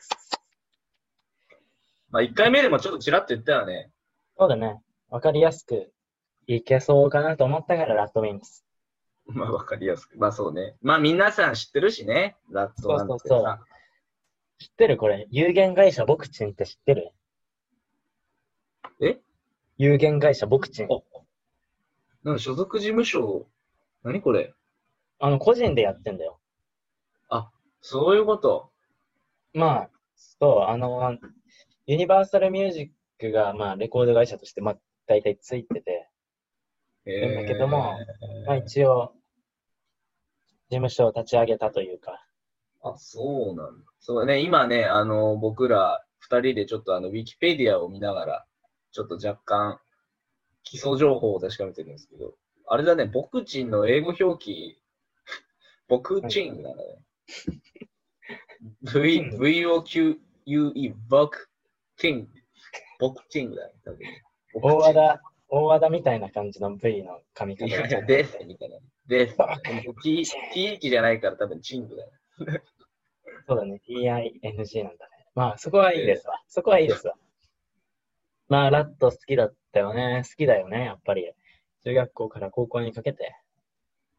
[2.12, 3.90] まあ1回目でもちょっとちらっと言ったよね。
[4.38, 4.81] そうだね。
[5.09, 5.92] わかりやすく
[6.46, 8.64] いけそうかなと思ったからラッドウィンプス。
[9.27, 10.16] まあわかりやすく。
[10.18, 10.77] まあそうね。
[10.83, 12.37] まあ皆さん知ってるしね。
[12.51, 13.18] ラッドなんてさ。
[13.29, 13.59] そうそうそう
[14.59, 14.96] 知ってる？
[14.96, 15.27] これ。
[15.31, 17.11] 有限会社ボクチンって知ってる？
[19.01, 19.18] え？
[19.79, 20.88] 有限会社ボクチン。
[22.22, 23.48] なんか所属事務所、
[24.05, 24.55] 何これ？
[25.18, 26.38] あの、個人でやってんだよ。
[27.85, 28.70] そういうこと。
[29.55, 31.18] まあ、そう、あの、
[31.86, 36.08] ユニバーサルミュージックが、まあ、レコード会社として、まあ、大体ついてて、
[37.06, 37.98] えんだけども
[38.46, 39.12] まあ、一応、
[40.70, 42.24] 事務所を立ち上げたというか、
[42.82, 43.84] あ、そうなんだ。
[44.00, 48.46] そうね、今ね、あの、僕ら二人でちょっとあの、ウィキペディアを見ながら、
[48.92, 49.80] ちょっと若干、
[50.64, 52.34] 基礎情報を確かめてるんですけど、
[52.66, 54.80] あれだね、ボクチンの英語表記、
[55.88, 56.82] ボクチンなのね。
[58.82, 61.51] V、V-O-Q-U-E、ボクチ
[62.12, 62.28] ン。
[62.98, 63.98] ボクチンだね、多分。
[64.55, 68.78] 大和田、大和田みたいな感じの V の髪型いやいや、です、みたいな。
[69.07, 69.37] です。
[70.02, 70.24] T、
[70.55, 72.11] T 域じゃないから多分チングだよ。
[73.46, 75.26] そうだね、TING なんだね。
[75.35, 76.40] まあ、そこはいいですわ。
[76.48, 77.14] そこはいいですわ。
[78.48, 80.22] まあ、ラット好きだったよね。
[80.24, 81.33] 好きだよね、やっぱり。
[81.85, 83.35] 中学校から高校にかけて。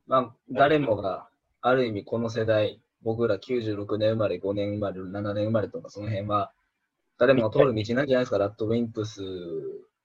[0.08, 1.30] まあ、誰もが、
[1.62, 6.52] ある意味この世代、僕ら96年生まれ、5年生まれ、7年生まれとか、その辺は、
[7.24, 9.22] 誰もが通る道なんじゃないですか、ラッドウィンプス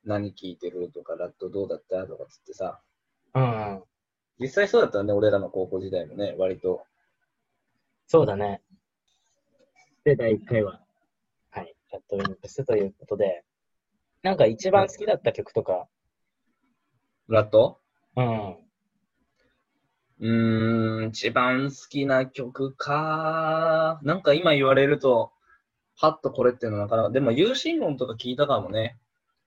[0.04, 2.80] 何聞いてるとか、ラッドどうだったとかつってさ。
[3.34, 3.82] うん、うん。
[4.38, 6.84] 実際そうだったね、俺らの高校時代もね、割と。
[8.06, 8.62] そうだね。
[10.04, 10.80] で、第1回は、
[11.50, 13.42] はい、ラットウィンプスということで、
[14.22, 15.88] なんか一番好きだった曲とか、
[17.26, 17.80] ラッド
[18.14, 18.56] うん。
[20.20, 23.98] うーん、一番好きな曲か。
[24.02, 25.32] なんか今言われると、
[26.00, 28.98] パッとこれっていうのはなかなか、でも、有心論とか聞いたかもね。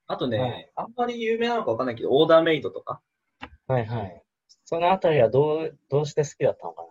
[0.07, 3.01] あとね、はいあんまり有名なのかわかんないけど、オーダーメイドとか。
[3.67, 4.23] はいはい。
[4.65, 6.87] そのあたりはどう、どうして好きだったのかな。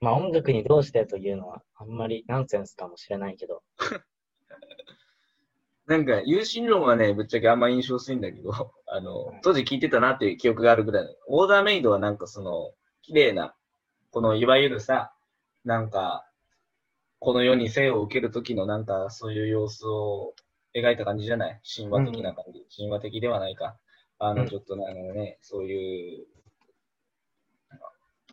[0.00, 3.62] まあ音楽にどうしてというのはあんまりナンセンスかもしれないけど。
[5.86, 8.52] なんか、有心論はね、ぶっちゃけあんま印象薄いんだけど、
[8.86, 11.10] あの、当時聞いてたなっていう記憶があるぐらいの。
[11.26, 13.56] オーダーメイドはなんかその、綺麗な、
[14.10, 15.12] このいわゆるさ、
[15.64, 16.29] なんか、
[17.20, 20.34] この世に生を受ける時のなんか、そういう様子を
[20.74, 21.60] 描いた感じじゃない？
[21.76, 22.66] 神話的な感じ？
[22.74, 23.76] 神話的ではないか。
[24.18, 26.26] あの、うんちょっとねあのね、そういう、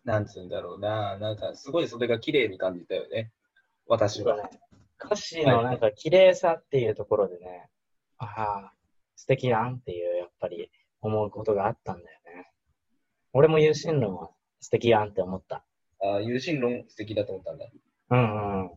[0.05, 3.31] なんつうんだろうな、なんか、すごいそれが綺麗に感じたよね。
[3.87, 4.49] 私は。
[5.03, 7.69] 歌詞のなんか綺麗さっていうところでね、
[8.17, 8.71] ああ、
[9.17, 10.71] 素敵やんっていう、やっぱり
[11.01, 12.51] 思うことがあったんだよね。
[13.33, 14.29] 俺も有心論は
[14.61, 15.65] 素敵やんって思った。
[16.01, 17.65] あ有心論素敵だと思ったんだ。
[18.09, 18.71] うんうん。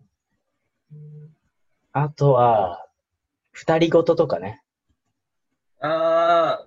[1.92, 2.86] あとは、
[3.52, 4.62] 二人ごととかね。
[5.80, 6.66] あ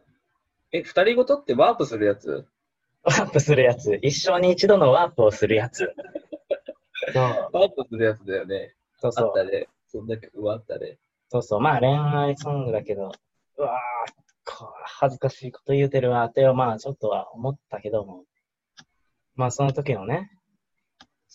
[0.73, 2.47] ー、え、二人ごとってワープするやつ？
[3.03, 3.99] ワープするやつ。
[4.01, 5.93] 一生に一度のワープをするやつ。
[7.13, 8.75] そうワープするやつだよね。
[8.99, 9.67] そうそうあったね。
[9.89, 10.97] そんな曲はあったね。
[11.29, 11.59] そうそう。
[11.59, 13.11] まあ恋愛ソングだけど、
[13.57, 14.11] うわー
[14.45, 18.23] こう恥ずかしいこと言うてるわって、まあちょっとは思ったけども。
[19.35, 20.31] まあその時のね。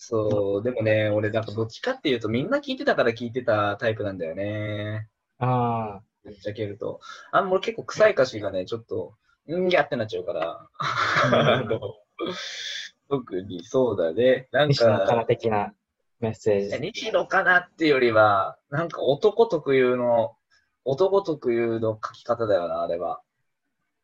[0.01, 5.09] そう、でもね、俺なんかどっちかっていうとみんな聞いてたから聞いてたタイプなんだよね。
[5.39, 7.01] あぶっちゃけると。
[7.33, 9.15] あんま俺結構臭い歌詞がね、ちょっと、
[9.51, 10.69] んぎゃってなっちゃうから。
[10.79, 11.95] あの
[13.09, 14.47] 特にそうだね。
[14.53, 15.73] なあ、ん西野か、的な
[16.21, 16.79] メッセージ。
[16.79, 20.37] 西野かなっていうよりは、なんか男特有の、
[20.85, 23.21] 男特有の書き方だよな、あれは。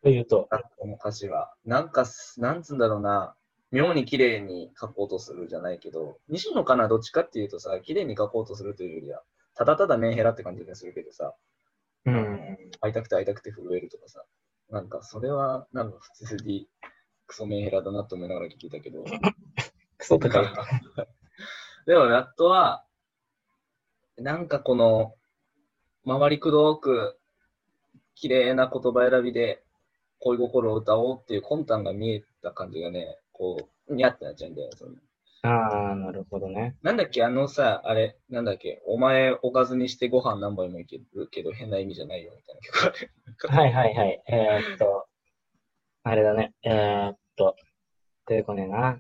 [0.04, 1.54] というと、この歌詞は。
[1.64, 3.34] なんかす、なんつうんだろうな。
[3.76, 9.22] 妙に綺麗に書こうとするじゃないけど、西野かなどっちかっていうとさ、綺麗に書こうとするというよりは、
[9.54, 11.36] ただただメンヘラって感じがするけどさ、
[12.06, 12.58] うん。
[12.80, 14.24] 会いたくて会いたくて震えるとかさ、
[14.70, 16.70] なんかそれは、なんか普通に
[17.28, 19.04] クソメンヘラだなと思いながら聞いてたけど、
[19.98, 20.30] クソって。
[21.86, 22.86] でもラットは、
[24.16, 25.16] なんかこの、
[26.08, 27.20] 回りくどく、
[28.14, 29.66] 綺麗な言葉選びで、
[30.20, 34.74] 恋心を歌おうっていう魂胆が見えた感じがね、こう、にゃってなっちゃうんだよね。
[34.78, 34.96] その
[35.44, 36.76] ああ、なるほどね。
[36.82, 43.62] なんだっけ、あのさ、あれ、なんだっけ、お前おかずにしてご飯何杯もいけるけど変な意味じゃないよみたいな曲ある。
[43.62, 44.24] はいはいはい。
[44.28, 45.08] えー、っと、
[46.04, 46.54] あれだね。
[46.64, 47.56] えー、っと、
[48.28, 49.00] 出てこねえな。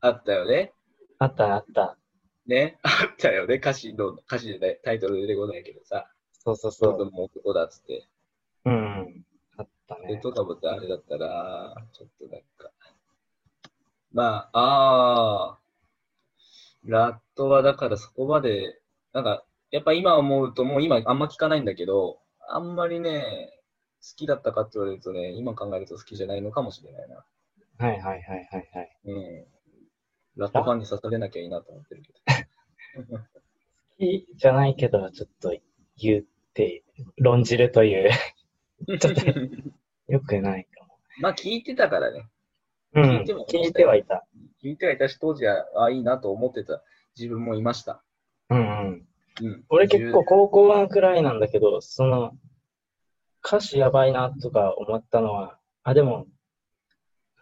[0.00, 0.72] あったよね。
[1.18, 1.96] あったあった。
[2.46, 2.78] ね。
[2.82, 3.56] あったよね。
[3.56, 7.10] 歌詞の、歌詞でね、タイトル出てこないけどさ、そうそうそそうう。
[7.10, 8.08] も男だっつって。
[8.64, 9.24] うん。
[9.90, 10.20] あったレッね。
[10.22, 12.70] ドカブってあれだったら、ちょっとなんか。
[14.12, 15.58] まあ、ああ、
[16.84, 18.80] ラットはだからそこまで、
[19.12, 23.52] なんか、やっぱ今思うともう今あんま聞かないんだけど、あんまりね、
[24.02, 27.24] 好きだったかって言われるとね、今考えると好きじゃないのかもしれないな。
[27.78, 28.98] はいはいはいはいはい。
[29.04, 29.46] うん。
[30.36, 33.06] ラットファンに刺されなきゃいいなと思ってるけど。
[33.18, 33.18] 好
[33.98, 35.54] きじゃないけど、ちょっと
[35.96, 36.24] 言っ
[36.54, 36.82] て、
[37.18, 38.10] 論じるという、
[38.98, 39.22] ちょっと
[40.10, 40.86] よくないか
[41.20, 42.20] まあ聞いてたからね。
[42.92, 43.02] も。
[43.02, 43.10] うん。
[43.18, 44.26] 聞いても聞いてはいた。
[44.62, 46.82] 聞いてはいたし、当時は、ああ、いいなと思ってた
[47.16, 48.02] 自分もいました。
[48.50, 49.06] うんうん。
[49.42, 49.64] うん。
[49.68, 52.32] 俺結構高校のくらいなんだけど、その、
[53.44, 56.26] 歌詞やばいなとか思ったのは、あ、でも、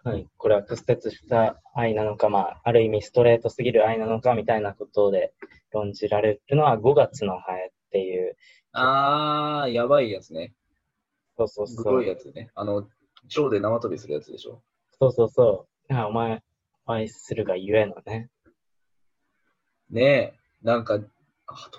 [0.05, 5.35] はい、これは屈折した愛なのか、まあ、ある意味ストレートすぎる愛なのかみたいなことで
[5.73, 8.37] 論じられるのは5月のハエっていう、
[8.73, 10.55] あー、やばいやつね。
[11.39, 12.17] そうそうそ黒いうや。
[12.17, 12.51] つね。
[12.55, 12.89] あの、
[13.29, 14.63] 蝶で縄跳びするやつでしょ。
[14.99, 15.95] そうそうそう。
[15.95, 16.43] あお前、
[16.87, 18.31] 愛するがゆえのね。
[19.91, 21.09] ねえ、なんか、解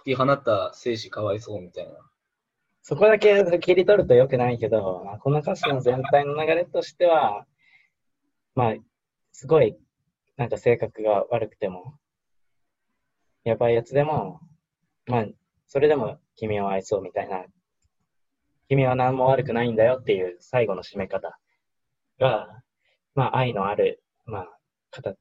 [0.03, 1.91] き放った生死かわいそうみたいな。
[2.81, 7.45] そこだけ切り取ると良くないけど、まあ、この歌詞の全体の流れとしては、
[8.55, 8.75] まあ、
[9.31, 9.77] すごい、
[10.37, 11.99] なんか性格が悪くても、
[13.43, 14.39] やばいやつでも、
[15.05, 15.25] まあ、
[15.67, 17.45] それでも君を愛そうみたいな、
[18.69, 21.38] 君は何も悪くないんだよっていう最後の締め方
[22.19, 22.62] が、
[23.15, 24.47] まあ、愛のある、まあ、
[24.91, 25.17] 形、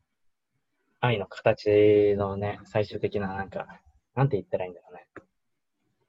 [1.00, 3.66] 愛の形のね、最終的ななんか、
[4.14, 5.06] なんて言ったらいいんだろうね。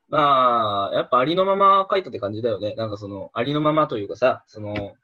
[0.09, 2.75] まあ、やっぱありのまま書いたって感じだよね。
[2.75, 4.95] なんかその、ありのままというかさ、その、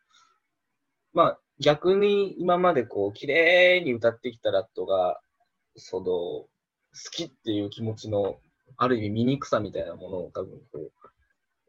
[1.14, 5.22] まあ、逆に今までこう、綺麗に歌ってきたラットが、
[5.78, 6.50] その、好
[7.12, 8.40] きっていう気持ちの、
[8.76, 10.92] ある意味醜さみたいなものを多分こう、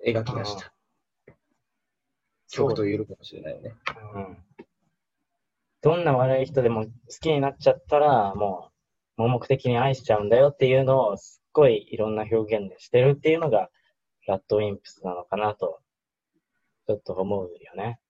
[0.04, 0.72] 描き出した
[2.50, 3.74] 曲と言えるかもしれないよね。
[4.14, 4.36] うん
[5.82, 8.72] どんな悪い人でも好きになっちゃったら、も
[9.18, 13.70] う、盲目的に愛しちゃうんだよっていうのを、すっごいいろんな表現でしてるっていうのが、
[14.26, 15.78] ラッドウィンプスなのかなと、
[16.88, 18.00] ちょっと思うよね。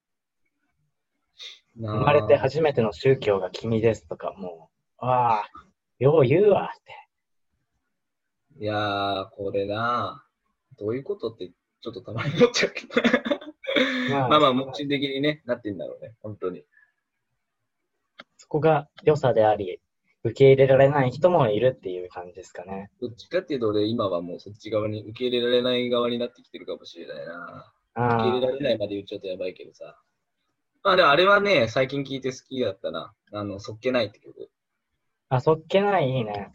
[1.76, 4.70] 生生まれて初めての宗教が君ですとか、も
[5.02, 5.44] う、ああ、
[5.98, 7.08] よう言うわって。
[8.58, 10.24] いやー、これな
[10.78, 13.02] どういうことって、ちょっとたまに思っちゃうけど。
[14.10, 16.64] まあまあまあ、目的的にね、なってんだろうね、本当に。
[18.36, 19.80] そこが良さであり、
[20.24, 22.90] 受け入れられない人もいるっていう感じですかね。
[23.00, 27.72] どっちかっていうと、俺、今はもうそっち側に、受け入れられない側になってきてるかもしれないな。
[27.94, 29.98] 受あけ入れられないまで言っちゃうとやばいけどさ。
[30.82, 33.12] まあ、でもあれはね、最近聞いて好きだったな。
[33.32, 34.50] あの、そっけないって曲。
[35.28, 36.52] あ、そっけないいいね。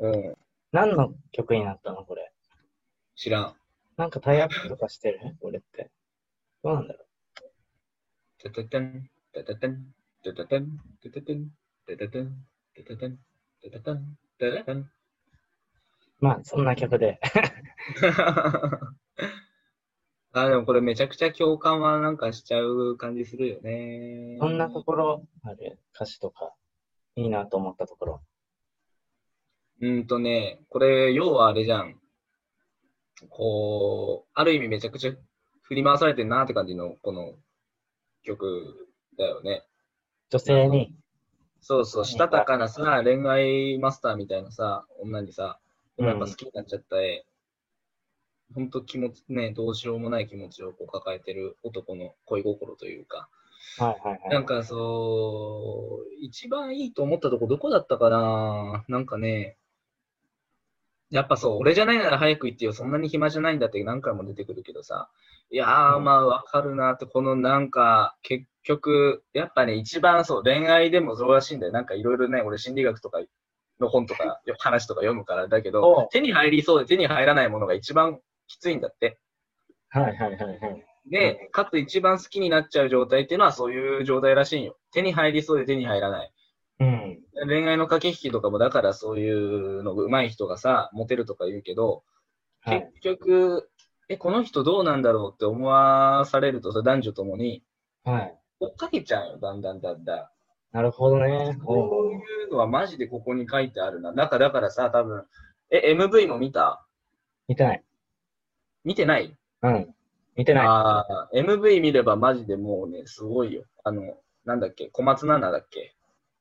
[0.00, 0.34] うん、
[0.72, 2.32] 何の曲になったのこれ？
[3.16, 3.54] 知らん。
[3.98, 5.18] なんかタイアップとかしてる？
[5.40, 5.90] これって。
[6.62, 7.04] どうなんだろ
[8.38, 11.48] てててん、てててん、てててん、てててん、
[11.84, 12.30] てててん、
[12.76, 13.18] てててん、
[13.60, 14.78] てててん、てててん。
[14.78, 14.90] う。
[16.20, 17.18] まあ、そんな曲で。
[20.32, 24.36] あ、でもこれめちゃくちゃ共感はなんかしちゃう感じするよね。
[24.38, 25.80] そんなところある？
[25.92, 26.54] 歌詞とか、
[27.16, 28.22] いいなと思ったところ。
[29.80, 32.00] うんとね、これ、要はあれじゃん。
[33.26, 35.12] こう、ある意味めちゃくちゃ
[35.62, 37.34] 振り回されてんなって感じの、この
[38.22, 39.64] 曲だよね。
[40.30, 40.94] 女性に、
[41.60, 45.58] そうそう、したたかなさ、恋愛マスターみたいなさ、女にさ、
[45.96, 47.24] でもやっぱ好きになっちゃった絵、
[48.54, 53.28] ほんと気持ち、ね、どうしようもない気持ちをこう抱えてる男の恋心というか、
[53.76, 54.28] はいはいはい。
[54.30, 58.84] なんかそう、一番いいと思ったとこどこだったかな？
[58.88, 59.57] なんかね、
[61.10, 65.08] やっぱそう、俺じゃないなら早く言ってよ、そんなに暇じゃないんだって何回も出てくるけどさ、
[65.50, 71.72] いやー、うんまあわかるなって、このなんか、結局、やっぱね、一番そう、恋愛でもそうらしいんだよ。
[71.72, 73.20] なんかいろいろね、俺心理学とか
[73.80, 79.18] の本とか、話とか読むからだけおどう、手に入りそうで手に入らないものが一番きついんだって。
[79.88, 80.84] はいはいはいはい。
[81.10, 84.76] で、かつ一番好きになっちゃう状態っていうのはそういう状態らしいんよ。
[84.92, 86.32] 手に入りそうで手に入らない。
[86.80, 87.18] うん。
[87.46, 92.04] 恋愛の駆け引きとかもだからそういうの上手い人がさ、モテるとか言うけど、
[92.60, 92.90] はい。
[92.94, 93.70] 結局、
[94.08, 97.62] え、この人どうなんだろうって思わされるとさ、男女ともに
[98.04, 98.38] はい。
[98.60, 100.28] 追っかけちゃうよ、だんだんだんだん。
[100.72, 101.56] なるほどね。
[101.64, 104.12] こういうのはマジでここに書いてあるな。
[104.12, 105.24] だからだからさ、多分、
[105.70, 106.84] え、MV も見た？
[107.46, 107.84] 見てない。
[108.84, 109.36] 見てない？
[109.62, 109.94] うん。
[110.36, 110.66] 見てない。
[110.66, 113.64] ああ、MV 見ればマジでもうね、すごいよ。
[113.84, 115.94] あの、なんだっけ、小松菜奈だっけ？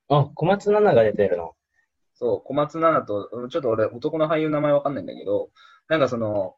[0.10, 1.56] あ、小松菜奈が出てるの。
[2.14, 5.50] そう、小松菜奈と、うんちょっと俺、男の俳優の名前わかんないんだけど、
[5.88, 6.56] なんかその、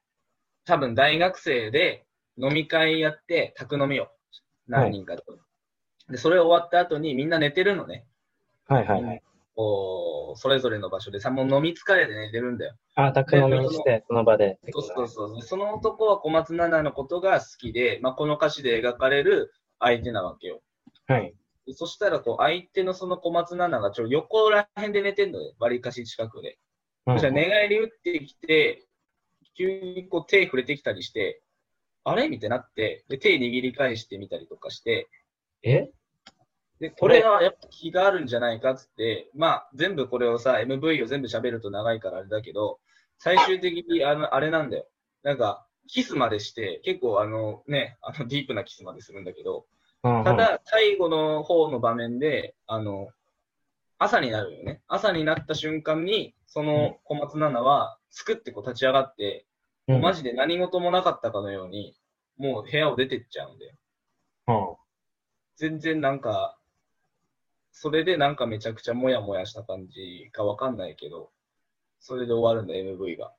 [0.65, 2.05] 多分大学生で、
[2.37, 4.07] 飲み会やって、宅飲みを。
[4.67, 5.23] 何人かと。
[6.09, 8.05] で、それ終わった後にみんな寝てるのね。
[8.67, 9.21] はいはいはい。
[9.55, 12.75] こう、それぞれの場所でさ、もう飲み疲れで寝てるんだよ。
[12.95, 14.57] あ、宅飲みにして、その場で。
[14.71, 15.41] そうそうそう。
[15.41, 20.61] その男は小松菜奈のことが好きで、まあ、この歌詞で描かれる相手なわけよ。
[21.07, 21.35] はい。
[21.69, 25.53] でそしたら、こう、相手のその小松菜奈がちょ横ら辺で寝てんのよ。
[25.59, 26.57] 割りかし近くで。
[27.05, 28.87] うんそしたら寝返り打ってきて、
[29.55, 31.43] 急にこう手触れてきたりして、
[32.03, 35.09] あれみたいになって、で、手握り返してみたりとかして、
[35.61, 35.91] え？
[36.79, 42.79] で、これがやっぱ気があるんじゃないかっつって、まあ、全部これをさ、MV を全部喋ると長いからあれだけど、
[43.19, 44.87] 最終的にあの、あれなんだよ。
[45.21, 49.65] なんか、キスまでして、結構あのね、あのディープなキスまでするんだけど、
[50.01, 53.09] ただ、最後の方の場面で、あの、
[53.97, 54.81] 朝になるよね。
[54.87, 59.45] 朝になった瞬間に、その小松菜奈は、すくってこう立ち上がって、
[59.87, 61.95] うんマジで何事もなかったかのように、
[62.37, 63.73] もう部屋を出てっちゃうんだよ。
[64.47, 64.75] うん
[65.55, 66.57] 全然なんか、
[67.71, 71.31] それでなんかめちゃくちゃモヤモヤした感じかわかんないけど、
[71.99, 73.33] それで終わるんだ、MV が。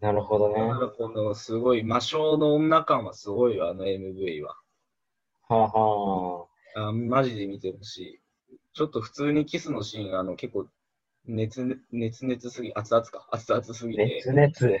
[0.00, 0.54] なるほどね。
[0.68, 4.56] だからこのすごい魔性の女感はすごいよ、あの MV は。
[5.52, 8.20] はあはあマジで見てほしい。
[8.74, 10.66] ちょっと普通にキスのシーン、あの結構
[11.26, 14.04] 熱、熱熱すぎ、熱々か、熱々すぎて。
[14.04, 14.80] 熱熱。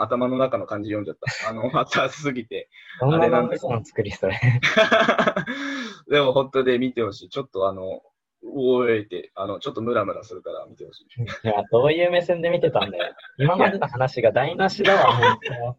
[0.00, 1.50] 頭の中の感じ読んじゃった。
[1.50, 2.70] あの、 熱々すぎて。
[3.00, 4.40] どんなあれなんだ脳みその作りそれ。
[6.08, 7.28] でも本当で見てほしい。
[7.28, 8.02] ちょっとあの、
[8.42, 11.04] おーいって、あの、ちょっとムラムラするから見てほしい。
[11.22, 13.14] いや、どういう目線で見てたんだよ。
[13.36, 15.76] 今までの話が台無しだわ、 本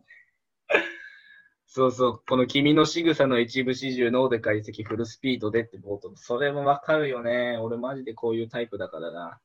[1.71, 6.11] そうそう、この君の仕草の一部始終脳で解析フルスピードでって冒頭。
[6.15, 7.59] それもわかるよね。
[7.61, 9.39] 俺マジでこういうタイプだからな。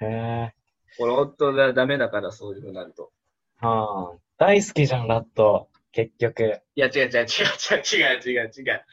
[0.00, 0.06] 当。
[0.06, 0.54] へえ。
[0.98, 3.12] 俺本当だダメだからそういう風になると。
[3.58, 4.18] はあ。
[4.38, 5.68] 大好きじゃん、ラット。
[5.92, 6.62] 結局。
[6.74, 8.84] いや違う違う違う違う違う違う違う。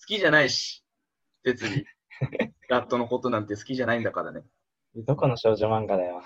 [0.00, 0.82] 好きじゃないし。
[1.42, 1.84] 別に。
[2.70, 4.40] ラットのことなんて好きじゃないんだからね。
[4.96, 6.22] どこの少女漫画だよ。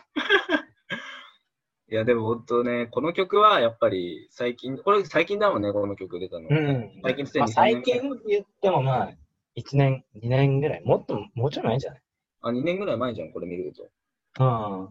[1.88, 6.48] いやでも本当ね、この曲はやっぱり最近、これ最近だもんね、この曲出たの。
[6.48, 7.00] うん。
[7.02, 9.10] 最近すでにまあ、最近言ってもまあ、
[9.56, 10.82] 1年、2年ぐらい。
[10.84, 12.02] もっと、もうちょい前じゃない？
[12.42, 13.84] あ、2年ぐらい前じゃん、これ見ると。
[13.84, 14.88] うん。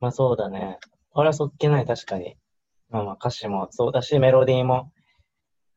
[0.00, 0.78] まあそうだね。
[1.12, 2.36] 俺はそっけない、確かに。
[2.88, 4.90] まあまあ歌詞もそうだし、メロディーも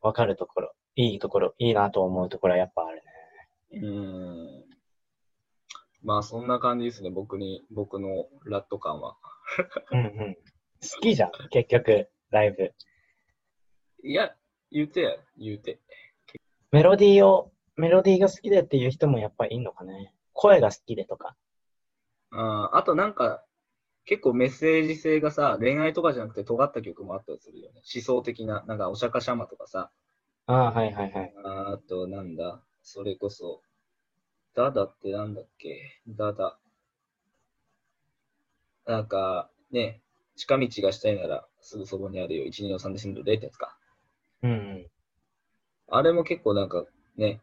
[0.00, 3.02] わかるところ、いいところ、いいなと思うところはやっぱあるね。
[3.72, 4.69] うーん。
[6.02, 9.16] まあそんな感じですね、僕に、僕のラット感は。
[9.92, 10.34] うんうん。
[10.34, 12.72] 好きじゃん、結局、ライブ。
[14.02, 14.34] いや、
[14.70, 15.80] 言うてや、言うて。
[16.70, 20.14] メロディーを、メロディーが好きでっていう人もやっぱりいいのかね。
[20.32, 21.36] 声が好きでとか。
[22.30, 23.44] あーあとなんか、
[24.04, 27.82] 結構メッセージ性がさ、恋愛とかじゃなくて尖った曲もあったりするよね。
[27.94, 29.90] 思想的な、なんかお釈迦様とかさ、
[30.46, 31.34] ああ、はいはいはい。
[31.44, 33.62] あとなんだ、それこそ、
[34.54, 36.00] ダダってなんだっけ？
[36.08, 36.58] ダダ。
[38.86, 40.00] なんか、ね、
[40.36, 42.44] 近道がしたいならすぐそばにあるよ。
[42.44, 43.76] 1、2の3で進む0ってやつか。
[44.42, 44.90] うんうん。
[45.88, 46.84] あれも結構なんか
[47.16, 47.40] ね、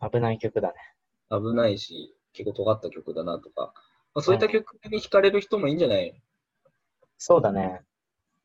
[0.00, 0.74] 危ない曲だね。
[1.30, 3.72] 危ないし、結構尖った曲だなとか。
[4.14, 6.20] まあ、そういった曲に惹かれる人もいいんじゃない？
[7.18, 7.82] そうだね。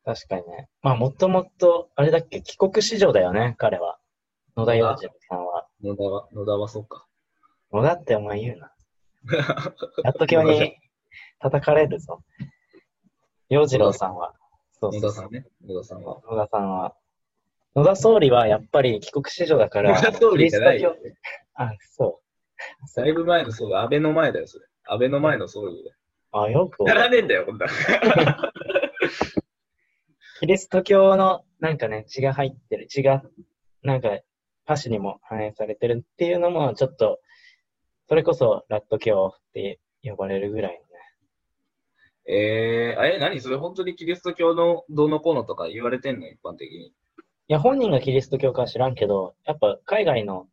[0.03, 0.69] 確かにね。
[0.83, 3.97] まあもともと、あれだっけ、帰国子女だよね、彼は。
[4.55, 5.67] 野田洋次郎さんは。
[5.81, 7.07] 野田は、野田はそうか。
[7.73, 8.71] 野田ってお前言うな。
[10.03, 10.77] やっと今日に
[11.39, 12.23] 叩かれるぞ。
[13.49, 14.33] 洋次郎さんは。
[14.71, 15.45] そうそうそう野田さんね。
[15.65, 16.21] 野田さんは。
[16.29, 16.95] 野田さんは。
[17.75, 22.21] 野田総理はやっぱり帰国子女だから、野田総理じゃないよキリスト教
[22.85, 24.65] あ、そだいぶ前の総理、安倍の前だよ、それ。
[24.85, 25.95] 安倍の前の総理だよ。
[26.33, 26.37] う。
[26.39, 27.67] あ、よくならねえんだよ、こんな。
[30.39, 33.23] キリスト教のなんかね、血が入ってる、血が、
[33.81, 34.19] なんか、
[34.65, 37.19] 歌詞にも反映されてるっていうのも、ちょっと、
[38.07, 40.85] それこそラット教って呼ばれるぐらいのね。
[42.27, 43.39] えー、あれ、何？
[43.41, 46.27] それ本当にキリスト教のどうのこうのとか言われてんの？
[46.27, 46.87] 一般的に。
[46.87, 46.93] い
[47.47, 50.47] や、本人がキリスト教かは知らんけど、やっぱ海外の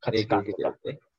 [0.00, 0.74] 価値観とか。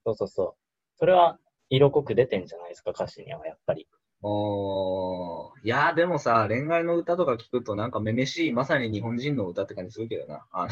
[0.05, 0.53] そうそうそう。
[0.97, 3.87] それは色濃く出てんじゃないですか、歌詞にはやっぱり。
[4.21, 10.45] おーいやーでもさ、恋愛の歌とか聞くとなんかめめしい、まさに日本人の歌って感じするけどな。
[10.51, 10.67] あ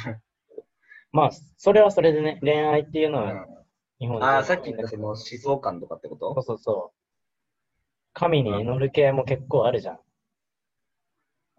[1.11, 3.45] まあ、それはそれでね、恋愛っていうのの、は
[4.01, 6.97] 日本人あーさっき言ったその思想感とかってこそうとそうそう。
[8.13, 9.99] 神に祈る系も結構あるじゃん。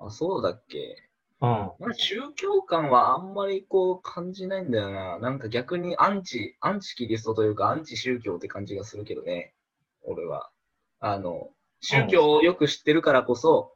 [0.00, 0.96] あ、そうだっけ？
[1.40, 1.48] うん。
[1.48, 5.20] まあ宗教観はあんまりこう感じないんだよな。
[5.20, 9.54] なんか逆にアンチ、アンチキリストというかアンチ宗教って感じがするけどね。
[10.02, 10.50] 俺は。
[10.98, 13.72] あの、宗教をよく知ってるからこそ、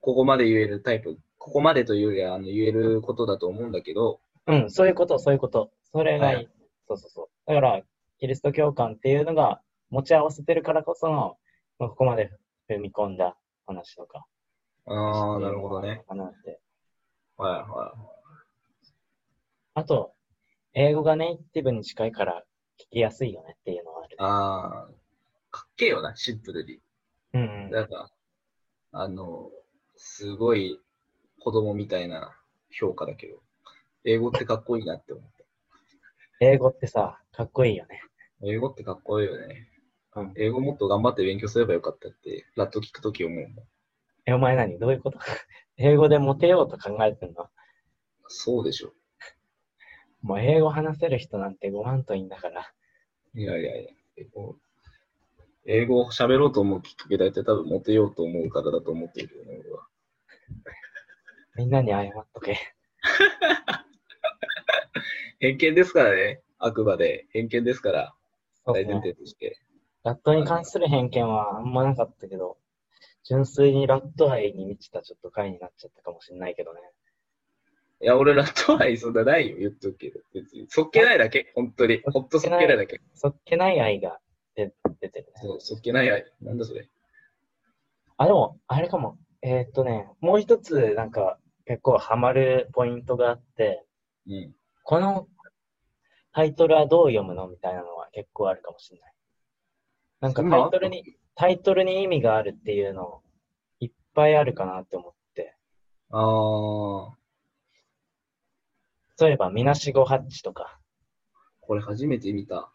[0.00, 5.70] ここまで言えるタイプ、ここまでというよりはあの言えることだと思うんだけど、うん、そういうこと、そういうこと。
[5.92, 6.48] それがいい
[6.88, 7.28] そうそうそう。
[7.46, 7.82] だから、
[8.18, 9.60] キリスト教感っていうのが
[9.90, 11.36] 持ち合わせてるからこその、
[11.78, 12.30] まあ、ここまで
[12.68, 14.26] 踏み込んだ話とか。
[14.86, 16.02] ああ、なるほどね。。
[16.08, 16.60] かなって。
[17.36, 17.94] はいは
[19.74, 20.12] あと、
[20.74, 22.42] 英語がネイティブに近いから
[22.80, 24.18] 聞きやすいよねっていうのはあるい。。
[24.18, 24.88] ああ、
[25.50, 26.80] かっけえよな、シンプルに。
[27.34, 27.70] うんうん。
[27.70, 28.10] なんか、
[28.92, 29.50] あの、
[29.96, 30.80] すごい
[31.38, 32.36] 子供みたいな
[32.70, 33.40] 評価だけど、
[34.04, 35.44] 英語ってかっこいいなって思った。
[36.40, 38.02] 英語ってさ、かっこいいよね。
[38.42, 39.68] 英語ってかっこいいよね。
[40.14, 40.32] うん。
[40.36, 43.54] 英語もっと頑張って勉強すればよかったって、ラット聞くとき思うもん。
[44.26, 44.78] え、お前何？
[44.78, 45.18] どういうこと？
[45.76, 47.48] 英語でモテようと考えてんの？
[48.28, 48.92] そうでしょ。
[50.22, 52.72] もう英語話せる人なんて5万といいんだから。
[53.34, 54.56] いやいやいや、英語
[55.66, 59.86] 英語を喋ろうと思うきっかけ大体多分モテようと思うからだと思ってるけどね、俺は。
[61.56, 62.56] みんなに謝っとけ。
[65.40, 66.42] 偏見ですからね。
[66.58, 68.14] あくまで偏見ですから、
[68.72, 68.94] 大前。
[68.96, 69.58] 提として。
[70.04, 72.56] ラットに関する偏見はあんまなかったけど、
[73.24, 76.80] 純粋にラット愛に満ちたちょっと回になっちゃったかもしれないけどね。
[78.00, 80.20] いや、俺ラット愛そんなないよ、言っとくけど。
[80.32, 80.66] 別に。
[80.68, 82.00] そっけないだけ、本当に。
[82.04, 83.00] ほんとそっけないだけ。
[83.14, 84.20] そっけない愛が
[84.54, 85.32] 出出てるね。
[85.34, 86.24] そう、そっけない愛。
[86.40, 86.88] なんだそれ。
[88.16, 89.18] あ、でも、あれかも。
[89.42, 93.84] えーっとね、もう一つなんか結構ハマるポイントがあって、
[94.26, 94.54] うん。
[94.84, 95.28] この
[96.32, 97.48] タイトルはどう読むの？
[97.48, 99.14] みたいなのは結構あるかもしれない。
[100.20, 103.22] なんかタイトルに、タイトルに意味があるっていうの
[103.80, 105.56] いっぱいあるかなって思って。
[106.10, 107.10] あー、
[109.24, 110.80] 例えば、みなしごハッチとか、
[111.60, 112.72] これ初めて見た。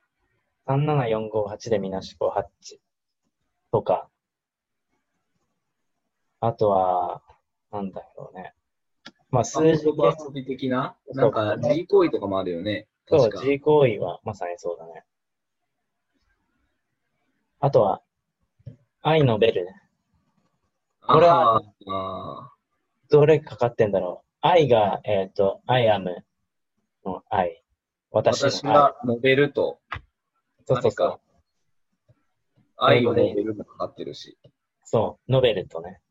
[0.68, 2.80] 37458でみなしごハッチ
[3.72, 4.08] とか、
[6.40, 7.22] あとは、
[7.72, 8.54] なんだろうね。
[9.30, 9.94] まあ、数字遊
[10.34, 10.96] び的な？
[11.14, 12.88] なんか、G 行為とかもあるよね。
[13.08, 15.04] そう確、か G 行為はまさにそうだね。
[17.60, 18.02] あとは、
[19.02, 19.74] 愛のベルね。
[21.02, 21.62] これは
[23.10, 24.28] どれかかってんだろう。
[24.42, 26.06] 愛が、えっ、と、I am
[27.06, 27.62] の愛。
[27.62, 27.64] ー
[28.12, 28.52] 私の愛。
[28.54, 29.80] 私が述べると、
[30.66, 31.20] そうそうそう。
[32.78, 34.38] 愛を述べるもかかってるし。
[34.84, 36.02] そう、ノベルとね。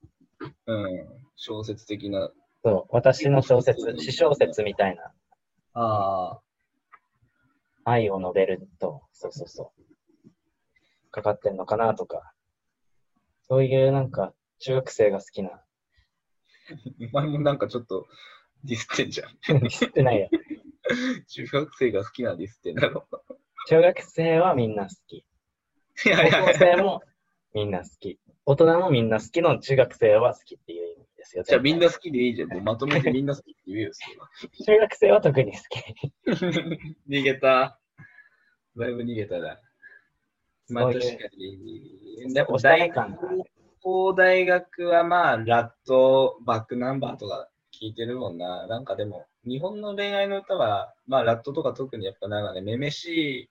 [0.67, 1.07] うん。
[1.37, 2.31] 小説的な。
[2.63, 5.13] そう、私の小説、詩小説みたいな
[5.75, 6.41] ああ、
[7.85, 10.31] 愛を述べると、そうそうそう。
[11.11, 12.33] かかってんのかなとか。
[13.43, 15.63] そういうなんか、中学生が好きな。
[17.01, 18.07] お前もなんかちょっと
[18.65, 19.69] ディスってんじゃん。
[19.69, 20.29] 知ってないよ。
[21.29, 23.07] 中学生が好きなディスってんだろ。
[23.69, 25.25] 中学生はみんな好き。
[26.03, 26.11] 高
[26.45, 26.59] 校。
[26.59, 27.03] 生も
[27.55, 28.19] みんな好き。
[28.45, 30.92] 大人もみんな好きの中学生は好きっていう
[31.23, 31.45] ですよ。
[31.45, 32.49] じゃあみんな好きでいいじゃん。
[32.53, 36.13] もうまとめてみんな好きって言えよ、そ中学生は特に好き。
[37.09, 37.79] 逃げた。
[38.77, 39.61] だいぶ逃げたな。
[40.69, 41.07] まあ確か
[41.37, 42.35] に。
[42.35, 43.43] やっぱおしゃれ大学、
[43.83, 48.67] 高大学はまあ、ラット、バックナンバーとか聞いてるもんな。
[48.67, 53.51] なんかでも、日本の恋愛の歌は、まあ、ラットとか特にやっぱなんかね、めめしい、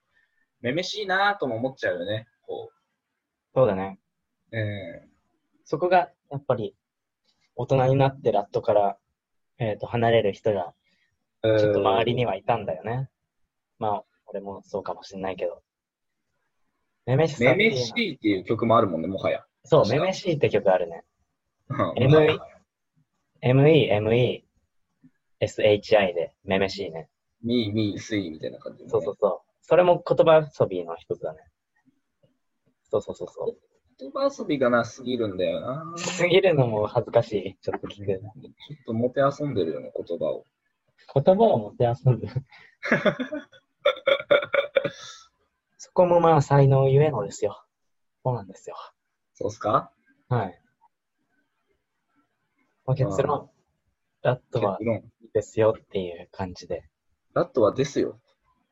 [0.60, 2.26] めめしいなとも思っちゃうよね。
[2.42, 2.70] こ
[3.54, 3.98] そうだね。
[4.52, 4.56] う。
[4.56, 5.08] え
[5.64, 6.74] そこが、やっぱり、
[7.56, 8.98] 大人になってラットから、
[9.58, 13.08] えっ、と、離れる人が、ー、ちょっと周りにはいたんだよね。
[13.78, 15.62] まあ、俺もそうかもしれないけど。
[17.06, 19.44] めめしさめめしいっていう曲もあるもんね、もはや。
[19.64, 21.04] そう、めめしいって曲あるね。
[21.68, 22.38] うん ME
[23.42, 24.44] ME、ME、
[25.40, 27.08] SHI で、めめしいね。
[27.42, 28.90] みーみーすいみたいな感じ、ね。
[28.90, 29.40] そうそうそう。
[29.62, 31.40] それも言葉遊びの一つだね。
[32.90, 33.71] そうそうそうそう。
[33.98, 35.94] 言葉遊びがなすぎるんだよな。
[35.96, 37.56] ちすぎるのも恥ずかしい。
[37.60, 38.12] ちょっと聞く。
[38.12, 38.22] ょっ
[38.86, 40.46] ともて遊んでるよね、言葉を。
[41.14, 42.32] 言葉を持って遊んでる。
[45.78, 47.64] そこもまあ才能ゆえのですよ。
[48.24, 48.76] そうなんですよ。
[49.34, 49.92] そうっすか？
[50.28, 50.62] はい。
[52.86, 53.50] まあ、結論、
[54.22, 54.78] ラットは
[55.32, 56.84] ですよっていう感じで。
[57.34, 58.20] ラットはですよ。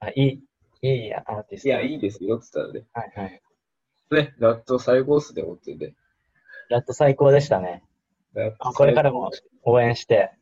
[0.01, 0.41] あ、い
[0.83, 1.69] い、いいアーティスト。
[1.69, 2.87] いや、いいですよ、つったらね。
[2.93, 3.43] はいはい。
[4.11, 5.95] ね、ラット最高っすね、思ってね。
[6.69, 7.85] ラット最高でしたね。
[8.75, 9.31] これからも
[9.63, 10.33] 応援して。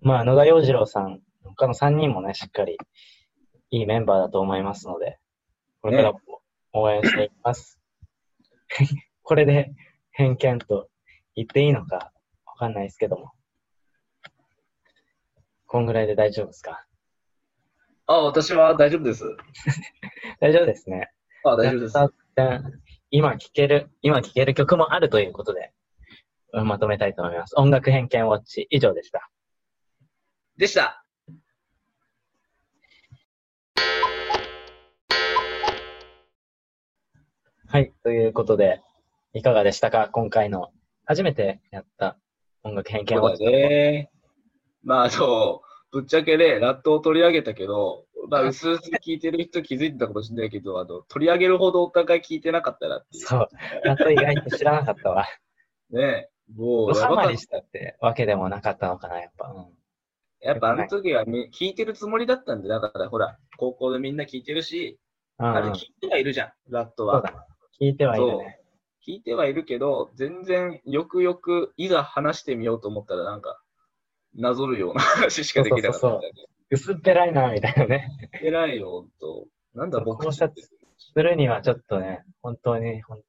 [0.00, 2.78] まあ、野田洋次郎さん、他の3人もね、しっかり
[3.70, 5.18] いいメンバーだと思いますので、
[5.82, 6.20] これからも
[6.72, 7.78] 応援していきます。
[9.22, 9.72] これで
[10.12, 10.88] 偏見と
[11.34, 12.12] 言っていいのか
[12.46, 13.32] わかんないですけども。
[15.66, 16.86] こんぐらいで大丈夫ですか？
[18.06, 19.24] あ、私は大丈夫です。
[20.40, 21.10] 大丈夫ですね。
[21.44, 21.98] あ、大丈夫です。
[23.10, 25.72] 今聴ける、今聴ける曲もあるということで、
[26.52, 27.54] まとめたいと思います。
[27.58, 29.30] 音楽偏見ウォッチ、以上でした。
[30.56, 31.04] でした。
[37.66, 38.82] はい、ということで、
[39.32, 40.08] いかがでしたか？
[40.08, 40.72] 今回の
[41.04, 42.18] 初めてやった
[42.64, 43.44] 音楽偏見ウォッチ。
[43.44, 44.10] そうね。
[44.82, 53.26] まあ、そう、ぶっちゃけね、ラットを取り上げたけど、まあ、うすうす聞いてる人気づいてたかもしれないけど、あの、取り上げるほどお互い聞いてなかったなっていう。
[53.26, 53.48] そう。
[53.84, 55.26] やっと意外と知らなかったわ。
[55.90, 56.28] ね。
[56.54, 59.48] もう、ドハやばかっマりしたってわけでもなかったのかな、やっぱ。
[59.48, 59.80] うん
[60.42, 64.98] やっぱあの時はみ聞いてるつもりだったんで、だからほら、高校でみんな聞いてるし、
[65.38, 67.22] うんうんあれ聞いてはいるじゃん、ラットは。
[67.80, 68.58] 聞いてはいるね。
[69.06, 73.59] 聞いてはいるけど、全然よくよくいざ話してみようと思ったらなんか、
[74.34, 76.44] なぞるような話しかできなかったんだよね。
[76.70, 78.08] 薄っぺらいな、みたいなね。
[78.42, 79.46] 偉いよ、ほんと。
[79.74, 83.22] なんだ僕考察するにはちょっとね、本当に、ほん聞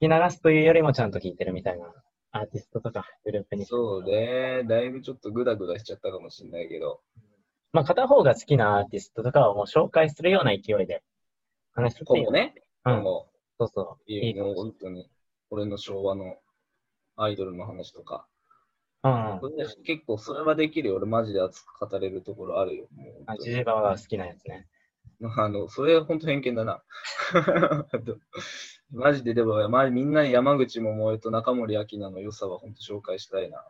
[0.00, 1.92] き流すというよりもちゃんと聞いてるみたいな
[2.32, 3.66] アーティストとかグループに。
[3.66, 4.64] そうね。
[4.64, 7.00] だいぶちょっとグダグダしちゃったかもしれないけど。
[7.72, 11.02] まあ、片方が好きなアーティストとかをもう紹介するような勢いで
[11.72, 12.04] 話すって。
[12.06, 12.54] 今後ね。
[12.84, 12.92] うん。
[12.94, 13.28] 今後、
[13.58, 14.10] そうそう。
[14.10, 15.10] いいもういいかもし本当に、
[15.50, 16.36] 俺の昭和の
[17.16, 18.26] アイドルの話とか。
[19.04, 19.40] うん
[19.84, 20.96] 結構それはできるよ。
[20.96, 22.88] 俺マジで熱く語れるところあるよ。
[23.26, 24.68] あ、ジジババが好きなやつね。
[25.36, 26.82] あの、それ本当偏見だな。
[28.90, 33.64] マジででも、まあ、みんなに山口百恵と中森明菜の良さは本当紹介したいな。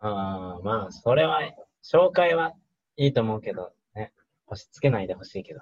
[0.00, 1.40] ああ、まあ、それは、
[1.82, 2.54] 紹介は
[2.96, 4.12] いいと思うけど、ね。
[4.46, 5.60] 押し付けないでほしいけど。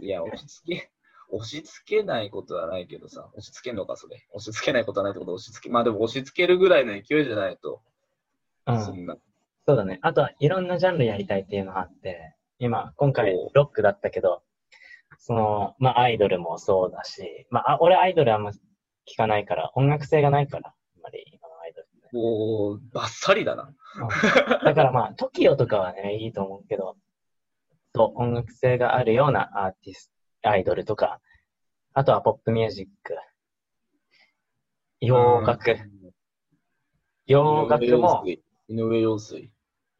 [0.00, 0.90] いや、押し付け、
[1.30, 4.26] 押し付けないことはないけどさ、押し付けんのか、それ。
[4.32, 7.82] 押し付けないことはないってことは押し付け、まあでも押し付けるぐらいの勢いじゃないと、
[8.68, 8.84] うん。
[8.84, 9.16] そんな。
[9.66, 9.98] そうだね。
[10.02, 14.42] あとは、いろんなジャンルやりたいっていうのがあって、今、今回ロックだったけど、
[15.18, 23.64] その、まあ、アイドルもそうだし、まあ、あ俺アイドルあんま聞かないから、音楽性がないから、あんまり今のアイドルおー、バッサリだな。
[23.64, 24.08] うん
[24.64, 26.96] だからまあ、TOKIO とかはね、いいと思うけど、
[27.94, 30.10] そう、音楽性があるようなアーティス
[30.42, 31.20] ト、アイドルとか、
[31.94, 33.16] あとはポップミュージック、
[35.00, 35.76] 洋楽、
[37.26, 38.24] 洋楽も、
[38.68, 39.50] 井上陽水。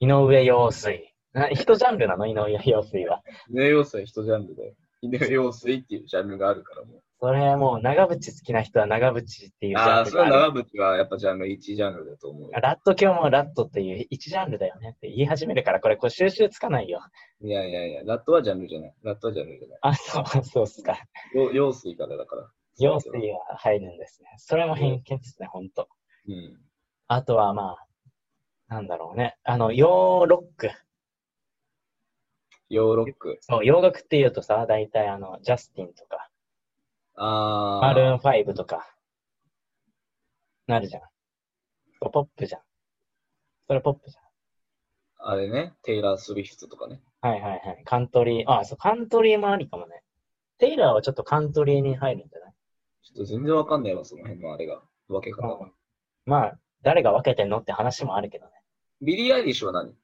[0.01, 1.15] 井上陽水。
[1.33, 2.27] な一ジャンルなの？
[2.27, 3.23] 井上陽水は。
[3.51, 7.03] 井上陽水は一ジャンルで、井上陽水っていうジャンルがあるからもう。
[7.21, 9.25] それもう長渕好きな人は長渕っ
[9.59, 10.11] ていうジああ、ャンルがある。
[10.11, 12.51] それは長渕はやっぱジャンル1ジャンルだと思うよ。
[12.63, 17.01] ラット今日もラットっていう一ジャンルだよねって言い始めるから、これ、これ収集つかないよ。
[17.41, 18.95] いやいやいや、ラットはジャンルじゃない。
[19.03, 19.79] ラットはジャンルじゃない。
[19.83, 20.99] あ、そう、そうっすか。
[21.35, 22.49] よ陽水からだから。
[22.79, 24.29] 陽水は入るんですね。
[24.37, 25.89] それも偏見ですね、ほんと。
[26.29, 26.57] うん。
[27.09, 27.88] あとはまあ、
[28.69, 29.37] なんだろうね。
[29.45, 30.71] あの、洋ロック。
[32.69, 33.39] ヨーロック。
[33.41, 36.29] そう、洋楽って言うとさ、大体あの、ジャスティンとか、
[37.17, 38.19] あマルーンあ。
[38.19, 38.87] 5とか、
[40.67, 41.03] なるじゃん。
[42.13, 42.61] ポップじゃん。
[43.67, 44.17] それポップじ
[45.21, 47.01] あれね、テイラー・スウィフトとかね。
[47.23, 47.31] ゃん。
[47.31, 47.83] はいはいはい。
[47.85, 50.03] カントリー、あ、そう、カントリーもありかもね。
[50.59, 52.53] テイラーはちょっとカントリーに入るんじゃない？
[53.03, 54.83] ちょっと全然わかんないわ、その辺のあれが。
[55.09, 55.65] 分け方が。
[55.65, 55.73] うん
[56.27, 58.53] まあ、誰が分けてんのって話もあるけどね。
[59.01, 59.95] ビリー・アイリッシュは何？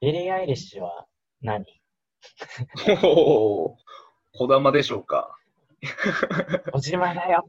[0.00, 1.06] ビリー・アイリッシュは
[1.42, 1.64] 何？
[3.02, 3.76] おお、
[4.32, 5.36] 小玉でしょうか。
[6.72, 7.48] 小島だよ。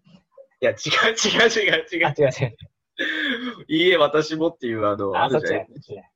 [0.61, 0.77] いや、違う
[1.13, 2.13] 違う違う違あ、う。
[2.17, 2.55] 違う違う。
[3.67, 5.65] いいえ、私もっていう、あの、あ、そっちるじゃで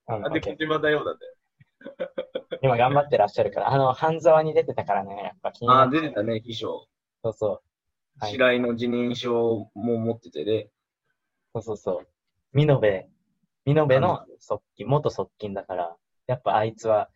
[0.07, 1.33] オッケー小島だよ、なんだよ。
[2.61, 3.73] 今頑張ってらっしゃるから。
[3.73, 6.87] あの、半沢に出てたからね、やっぱ気にああ、なって出てたね、秘書。
[7.23, 7.49] そうそう。
[8.19, 10.69] はい白井の辞任書も持っててね。
[11.53, 12.07] そうそうそう。
[12.53, 12.87] 美濃部、
[13.65, 15.95] 美濃部の側近、元側近だから、
[16.27, 17.09] やっぱあいつは、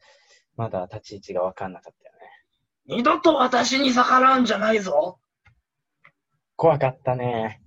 [0.58, 2.98] まだ立ち位置が分かんなかったよね。
[2.98, 5.20] 二度と私に逆らうんじゃないぞ
[6.56, 7.62] 怖かったね。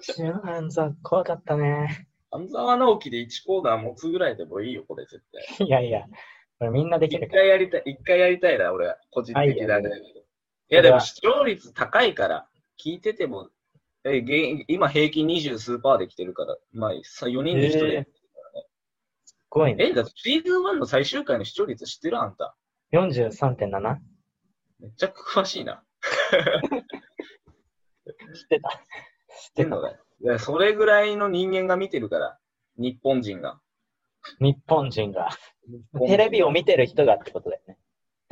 [0.00, 2.08] シュハンザ、怖かったね。
[2.30, 5.22] 半沢直樹で1コーナー持つぐらいでもいいよ、これ絶
[5.58, 5.66] 対。
[5.66, 6.04] いやいや、
[6.58, 7.42] これみんなでき一るから。
[7.42, 8.96] 回やりたい、一回やりたいな、俺は。
[9.10, 10.06] 個人的なあれだけど。
[10.06, 10.10] い
[10.70, 12.48] いや、でも視聴率高いから、
[12.82, 13.50] 聞いてても、
[14.04, 17.00] え、げ今平均20数パーで来てるから、まあ、4
[17.42, 18.66] 人に1人やってるからね。
[19.24, 19.86] すごいね。
[19.90, 22.20] え、だってシーズン1の最終回の視聴率知ってる？
[22.20, 22.56] あんた。
[22.92, 23.96] 43.7?
[24.80, 25.82] めっちゃ詳しいな。
[28.34, 28.68] 知ってた。
[28.68, 29.80] 知ってんの。
[29.80, 29.98] だよ。
[30.20, 32.38] いや、それぐらいの人間が見てるから、
[32.76, 33.60] 日本人が。
[34.40, 35.30] 日本人が。
[36.06, 37.78] テレビを見てる人がってことだよね。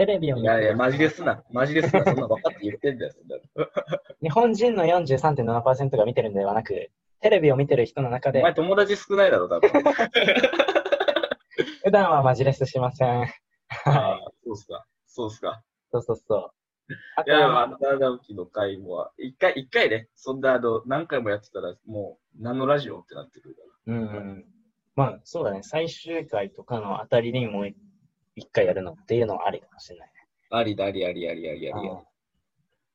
[0.03, 1.44] テレビを見いやいや、マジですな。
[1.53, 2.05] マジですな。
[2.05, 3.12] そんな分かって言ってんだよ。
[4.20, 6.90] 日本人の43.7%が見てるんではなく、
[7.20, 9.70] テレビを見てる人の中でお前、友達少ないだろ、多分。
[11.84, 13.11] 普段はマジレスしません。
[13.11, 13.30] あはい。
[13.86, 14.84] あ、そうっすか。
[15.07, 15.62] そうっすか。
[15.92, 16.50] そうそうそう。
[17.14, 23.94] あいや、でも、とはアンダーダウキの回も、一回、一回ね、そんな、あの、何回もやってたら、もう、何のラジオってなってくるから。
[23.94, 24.44] うんうん。
[24.96, 25.62] まあ、そうだね。
[25.62, 27.76] 最終回とかのあたりにもう一
[28.52, 30.14] 回やるのっていうのはありかもしれないね。
[30.50, 31.90] ありだ、ありありありありあり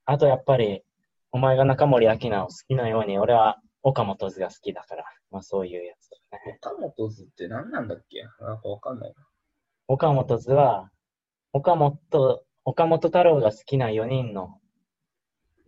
[0.05, 0.83] あとやっぱり、
[1.31, 5.03] お前が中森明菜を好きなように、俺は岡本図が好きだから。
[5.29, 6.59] まあそういうやつだね。
[6.63, 8.23] 岡本図って何なんだっけ？
[8.39, 9.15] なんかわかんないな。
[9.87, 10.89] 岡本図は、
[11.53, 14.59] 岡本、岡本太郎が好きな4人の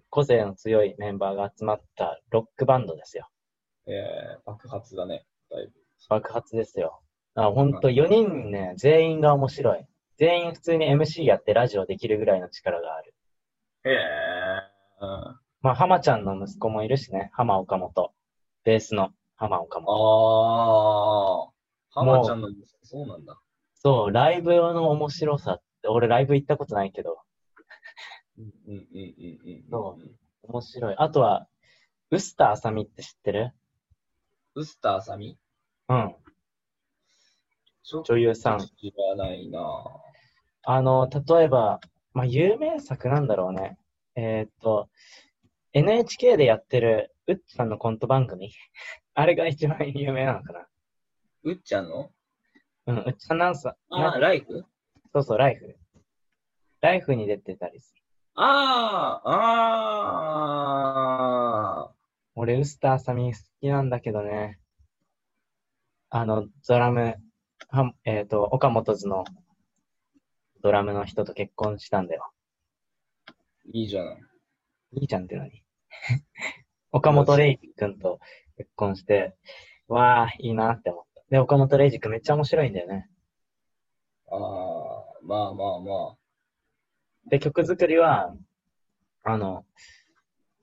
[0.09, 3.27] 個性の強いメンバーが集まったロックバンドですよ。
[3.87, 5.25] えー、爆発だね。
[5.49, 5.73] だいぶ。
[6.09, 7.01] 爆発ですよ。
[7.47, 9.85] あ、ほんと4人ね、全員が面白い。
[10.17, 13.13] 全員普通に MC やってラジオできるぐらいの力がある。
[13.85, 17.31] えー、うんまあ、浜ちゃんの息子もいるしね。
[17.33, 18.13] 浜岡本。
[18.63, 19.93] ベースの浜岡本。
[19.95, 21.51] ああ、
[21.91, 22.49] 浜ちゃんの、
[22.83, 23.39] そうなんだ。
[23.75, 27.19] そう、ライブの面白さって、俺ライブ行ったことないけど、
[28.37, 29.69] うんうんうんうんうん。
[29.69, 29.97] そ
[30.43, 30.95] 面白い。
[30.97, 31.47] あとは、
[32.11, 33.53] ウスターあさみって知ってる？
[34.55, 35.37] ウスターサミ？
[35.89, 36.15] うん。
[37.91, 38.59] 女女優さん。
[38.59, 39.59] 知らないな
[40.63, 41.79] あの、例えば、
[42.13, 43.77] まあ、有名作なんだろうね。
[44.15, 44.89] えーっと、
[45.73, 48.51] NHK でやってる、うっちさんのコント番組
[49.13, 50.67] あれが一番有名なのかな。
[51.43, 52.11] うっちゃんの？
[52.87, 54.65] うん、うっちさんなんさ、あライフ？
[55.13, 55.77] そうそう、ライフ。
[56.81, 58.03] ライフに出てたりする。
[58.35, 59.29] ああ、
[60.49, 61.91] ああ、
[62.35, 64.59] 俺、ウスターあさみ好きなんだけどね。
[66.09, 67.15] あの、ドラム、
[67.71, 69.23] はえーっと、岡本図の
[70.63, 72.31] ドラムの人と結婚したんだよ。
[73.71, 74.17] いいじゃない。
[74.93, 75.63] いいじゃんって何？
[76.91, 78.19] 岡本レイジ君と
[78.57, 79.35] 結婚して、
[79.87, 81.21] わあ、いいなって思った。
[81.29, 83.07] で、岡本レイジ君めっちゃ面白いんだよね。
[84.31, 84.39] ああ、
[85.21, 86.17] まあまあまあ。
[87.29, 88.35] で、曲作りは、
[89.23, 89.63] あの、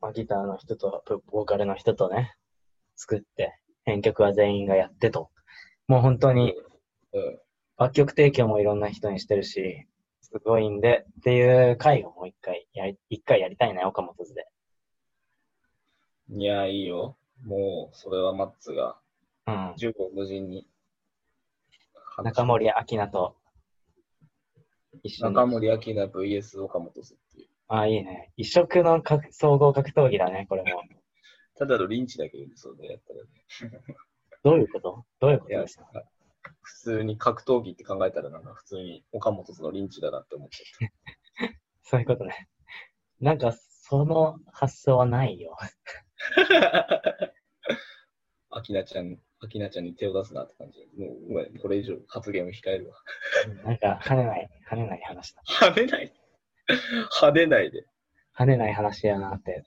[0.00, 2.34] まあ、ギターの人と、プボーカルの人とね、
[2.96, 5.30] 作って、編曲は全員がやってと。
[5.86, 6.65] もう本当にうん。
[7.78, 9.86] 楽曲提供もいろんな人にしてるし、
[10.20, 14.46] すごいんで、っていう回をもう一回やり、一回やりたいね、岡本図で。
[16.30, 17.16] いや、いいよ。
[17.44, 18.98] もう、それはマッツが、
[19.46, 19.74] うん。
[19.76, 20.66] 十五無人に。
[22.24, 23.36] 中森明菜と
[25.02, 25.34] 一緒に。
[25.34, 27.48] 中森明菜 VS 岡本図っていう。
[27.68, 28.32] ああ、いいね。
[28.36, 30.82] 異色の格総合格闘技だね、これも。
[31.58, 33.86] ただのリンチだけどね、それでやったらね。
[34.42, 35.04] どういうこと？
[35.20, 35.90] どういうことですか、
[36.62, 40.86] 普通に格闘技って考えたらなんか普通に岡本図のリンチだなって思っちゃ
[41.46, 41.50] っ
[41.82, 42.48] そういうことね。
[43.20, 45.56] なんか、その発想はないよ。
[46.34, 47.32] た。
[48.50, 50.80] 明菜ちゃん、明菜ちゃんに手を出すなって感じ。
[51.00, 52.96] もう、ごめん、これ以上発言を控えるわ。
[53.64, 55.42] なんか、跳ねない、跳ねない話だ。
[55.46, 56.12] 跳ねない？
[57.20, 57.86] 跳ねないで。
[58.36, 59.64] 跳ねない話やなって。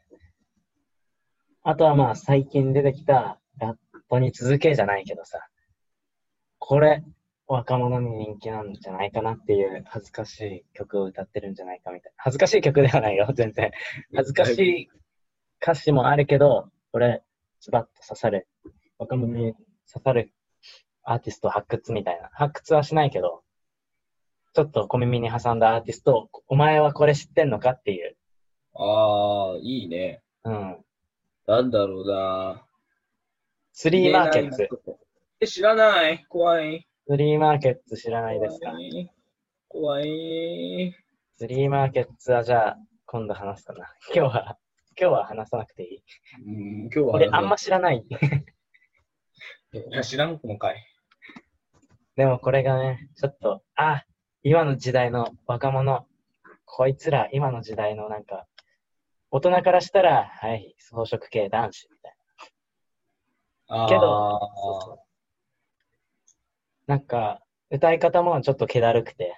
[1.64, 3.78] あとはまあ、最近出てきたラッ
[4.10, 5.40] トに続けじゃないけどさ。
[6.60, 7.04] これ、
[7.48, 12.16] 若者に人気なんじゃないかなっていう恥ずかしい曲を歌ってるんじゃないかみたいな。
[12.18, 13.72] 恥ずかしい曲ではないよ、 全然。
[14.16, 14.90] 恥ずかしい
[15.62, 17.24] 歌詞もあるけど、俺、
[17.60, 18.48] ズバッと刺さる、
[19.00, 19.54] 若者に
[19.92, 20.32] 刺さる
[21.04, 22.30] アーティスト発掘みたいな。
[22.34, 23.44] 発掘はしないけど、
[24.54, 28.16] ちょっと小耳に挟んだアーティストを、お前はこれ知ってんのかっていう。
[28.76, 30.22] ああ、いいね。
[30.44, 30.86] うん。
[31.48, 32.64] なんだろうな。
[33.74, 34.70] スリーマーケッツ。
[35.42, 36.26] え、知らない？
[36.28, 36.86] 怖い。
[37.08, 38.72] スリーマーケッツ知らないですか？
[38.72, 39.12] 怖い。
[39.70, 40.96] 怖い。
[41.38, 43.86] スリーマーケッツはじゃあ、今度話すかな。
[44.14, 44.58] 今日は、
[45.00, 46.04] 今日は話さなくていい。
[46.46, 48.06] うん、今日は俺、あんま知らない。
[49.72, 50.84] いや知らんのかい。
[52.18, 54.04] でもこれがね、ちょっと、あ、
[54.44, 56.06] 今の時代の若者、
[56.66, 58.46] こいつら、今の時代のなんか、
[59.32, 62.16] 大人からしたら、はい、装飾系男子みたい
[63.70, 64.02] あけど。
[64.02, 65.09] そうそう
[66.90, 69.38] なんか、歌い方もちょっと気だるくて、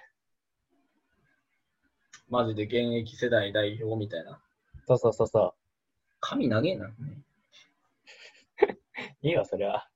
[2.30, 4.40] マジで現役世代代表みたいな。
[4.86, 5.54] そうそうそうそ
[6.18, 6.86] 髪長えな。
[6.86, 6.94] う。
[9.20, 9.86] いいよ、それは。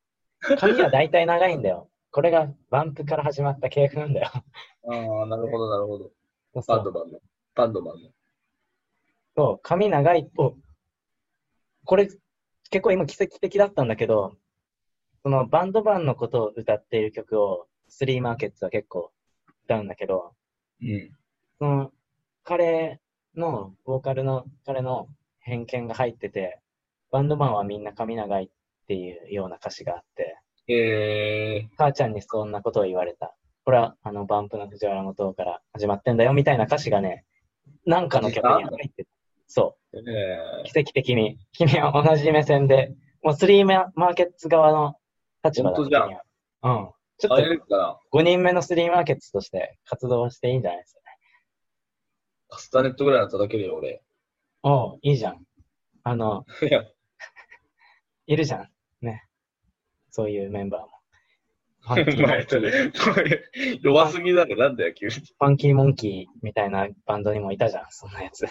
[0.59, 1.89] 髪は大体長いんだよ。
[2.11, 4.31] これがバンプから始まった系譜なんだよ。
[4.35, 6.13] ああ、なるほど、なるほど。
[6.53, 7.21] バンドマンの。
[7.55, 8.11] バンドマンの。
[9.35, 10.59] そう、髪長いと、
[11.87, 12.07] これ
[12.69, 14.37] 結構今奇跡的だったんだけど、
[15.27, 19.11] そのバンドマンのことを歌っている曲をスリーマーケッツは結構
[19.65, 20.35] 歌うんだけど、
[20.81, 21.11] うん。
[21.59, 21.91] その
[22.45, 23.01] 彼
[23.37, 25.09] の、ボーカルの彼の
[25.41, 26.61] 偏見が入ってて、
[27.11, 28.49] バンドマンはみんな髪長いっ
[28.87, 33.35] ていうような歌詞があって、ええ母ちゃんにそんなことを言われた。
[33.65, 37.25] これはあのバンプの藤原元から始まってんだよみたいな歌詞がね、
[37.85, 39.11] なんかの曲に入ってた。
[39.49, 39.97] そう。
[39.97, 44.95] ー、え奇跡的に、君は同じ目線で、もうスリーマーケッツ側の
[45.51, 46.91] 立場だ本当じゃんうん。
[47.19, 47.59] ちー、ょっ。
[47.69, 51.07] と5人目のスリーマーケッツとして活動していいんじゃないですかね。
[52.49, 54.03] カスタネットぐらいは叩けるよ、俺。
[54.63, 55.45] おう、いいじゃん。
[56.03, 56.85] あの、いや、
[58.27, 58.71] いるじゃん。
[59.01, 59.25] ね。
[60.11, 60.89] そういうメンバーも。
[61.81, 65.13] フおァンキーモン前、キー、 弱すぎだろ、なんだよ、急に。
[65.13, 68.45] ファンキーモンキーみたいなバンドにもいたじゃん、そんなやつ。
[68.47, 68.49] い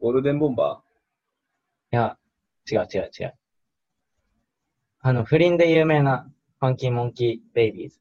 [0.00, 0.82] ゴールデンボンバ
[1.90, 2.18] や、
[2.70, 3.34] 違う違う違う。
[5.08, 6.30] あの、不倫で有名な
[6.60, 7.98] ファンキーモンキーベイビーズ。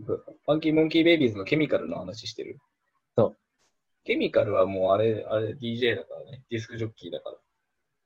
[0.00, 2.58] ーファンキーモンキーベイビーズのケミカルの話してる？
[3.16, 3.36] そう。
[4.02, 6.42] ケミカルはもうあれ、あれ DJ だからね。
[6.50, 7.36] ディスクジョッキーだか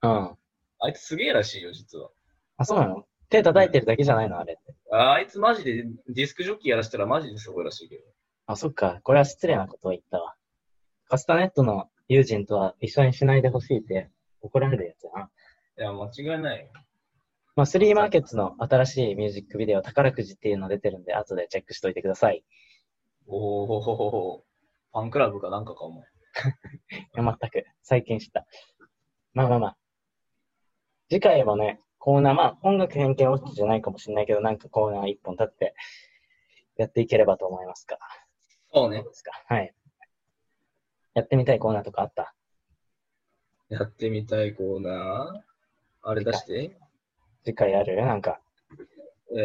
[0.03, 0.11] ら。
[0.11, 0.37] うん。
[0.81, 2.11] あいつすげえらしいよ、実は。
[2.59, 3.07] あ、そうなの？
[3.31, 4.39] 手叩いてるだけじゃないの？
[4.39, 4.74] あれって。
[4.93, 8.03] ああいつマジでディスクジョッキーやらせたらマジですごいらしいけど。
[8.45, 9.01] あ、そっか。
[9.05, 10.35] これは失礼なことを言ったわ。
[11.09, 14.11] カスタネットの友人とは一緒にしないでほしいって
[14.43, 15.31] 怒られるやつやな。
[15.78, 16.66] いや、間違いないよ。
[17.57, 22.38] まあ、スリーマーケッツの新しいミュージックビデオ、宝くじっていうの出てるんで、後でチェックしといてください。
[22.38, 22.44] い
[23.26, 24.44] おお、
[24.92, 26.05] ファンクラブかなんかか、お前。
[27.14, 27.66] や、全く。
[27.82, 28.46] 最近知った。
[29.34, 29.76] まあまあまあ。
[31.09, 35.74] 次回もね、コーナー、まあ、音楽偏見落ちじゃないかもしれないけど、なんかコーナー一本立って、
[36.76, 37.98] やっていければと思いますか。
[38.72, 39.03] そうね。
[39.03, 39.32] ですか？
[39.48, 39.74] はい。
[41.12, 42.34] やってみたいコーナーとかあった？
[43.68, 46.09] やってみたいコーナー？
[46.09, 46.78] あれ出して。
[47.45, 47.97] 次回ある？
[47.97, 48.41] なんか。
[49.36, 49.41] え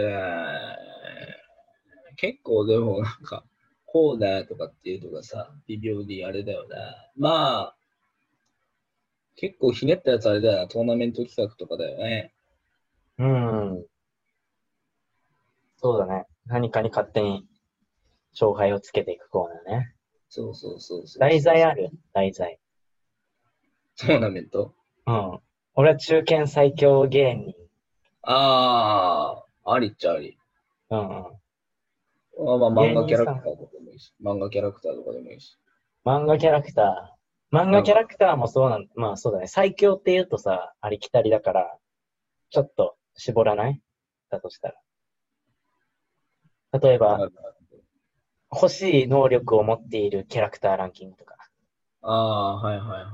[2.14, 3.44] ー、結構でもなんか、
[3.86, 6.78] コーナーとかっていうのがさ、微妙にあれだよな。
[7.16, 7.76] まあ、
[9.38, 10.68] 結構ひねったやつあれだよな。
[10.68, 12.34] トーナメント企画とかだよね。
[13.18, 13.86] うん。
[15.78, 16.26] そうだね。
[16.48, 17.48] 何かに勝手に
[18.34, 19.94] 勝敗をつけていくコーナーね。
[20.30, 21.20] そうそうそうそう。
[21.20, 22.60] 題材ある題材。
[23.98, 24.74] トーナメント？
[25.06, 25.40] うん。
[25.76, 27.54] 俺は中堅最強芸人。
[28.28, 30.38] ああ、ありっちゃあり。
[30.90, 31.08] うんうん。
[31.08, 34.14] あまあ、漫画キャラクターとかでもいいし。
[34.22, 35.58] 漫画キャラクターとかでもいいし。
[36.06, 37.56] 漫画キャラクター。
[37.56, 39.48] 漫画キャラクターもそうなん、まあそうだね。
[39.48, 41.78] 最強って言うとさ、ありきたりだから、
[42.50, 43.82] ちょっと絞らない？
[44.30, 44.76] だとしたら。
[46.80, 47.30] 例えば、
[48.52, 51.36] 欲しい能力を持っているキャラクターランキングとか、
[52.02, 53.06] ああ、はいはいはいはい。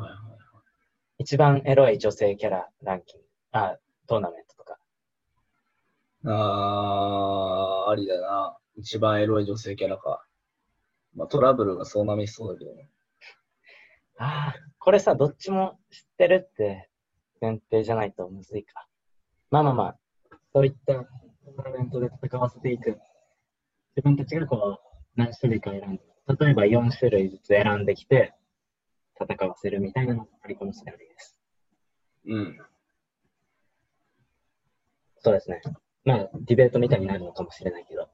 [1.20, 4.51] 一番エロい女性キャラランキング、あ、トーナメント。
[6.26, 8.58] ああ、ありだな。
[8.76, 10.24] 一番エロい女性キャラか。
[11.16, 12.90] まあ、トラブルがそうなめしそうだけどね。
[14.18, 16.90] ああ、これさ、どっちも知ってるって
[17.42, 18.88] 前提じゃないとむずいか。
[19.50, 19.98] まあまあまあ、
[20.54, 23.00] そういったトーナメントで戦わせていく。
[23.96, 26.04] 自分たちがこう、何種類か選んで、
[26.40, 28.34] 例えば4種類ずつ選んできて、
[29.20, 31.40] 戦わせるみたいなのもありかもしれないです。
[32.26, 32.58] うん。
[35.20, 35.62] そうですね。
[36.04, 38.10] まあ、ディベートみたいになるのかもしれないけど。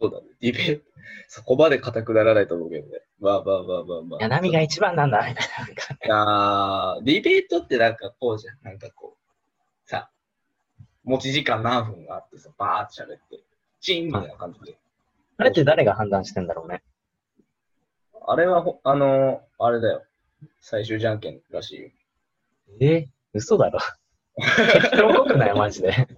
[0.00, 0.26] そうだね。
[0.40, 0.84] ディベート、
[1.28, 3.00] そこまで硬くならないと思うけどね。
[3.20, 5.66] まあまあまあまあまいや、波が一番なんだ、みたいな。
[5.66, 7.00] なんかあ。
[7.02, 8.58] ディベートってなんかこうじゃん。
[8.62, 10.10] なんかこう、さ、
[11.04, 13.42] 持ち時間何分があってさ、バーって喋って、
[13.80, 14.78] チーンみたいな感じで。
[15.36, 16.82] あれって誰が判断してんだろうね。
[18.26, 20.02] あれはほ、あのーあれだよ。
[20.60, 21.90] 最終じゃんけんらしいよ。
[22.80, 23.78] え嘘だろ。
[24.36, 25.54] 適当くない？
[25.54, 26.08] マジで。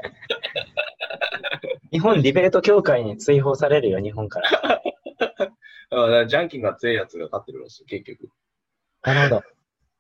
[1.91, 4.51] 日本ディベート協会に追放されるよ、日本から。
[5.91, 8.29] あだからじゃんけんが強いやつが勝ってるらしい、結局。
[9.03, 9.43] なるほど。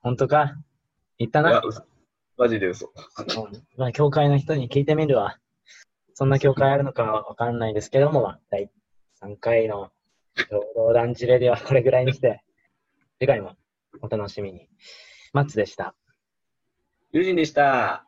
[0.00, 0.54] 本当か？
[1.18, 1.62] 言ったな？、
[2.36, 2.86] マジで嘘。
[2.86, 2.92] うん
[3.76, 5.38] まあ、協会の人に聞いてみるわ。
[6.14, 8.70] そんな協会あるのかはわかんないですけども、まあ第
[9.22, 9.90] 3回の
[10.48, 12.42] 共同団地レディはこれぐらいにして、
[13.20, 13.56] 次回も
[14.00, 14.68] お楽しみに。
[15.32, 15.94] マッツでした。
[17.12, 18.03] 友人でした。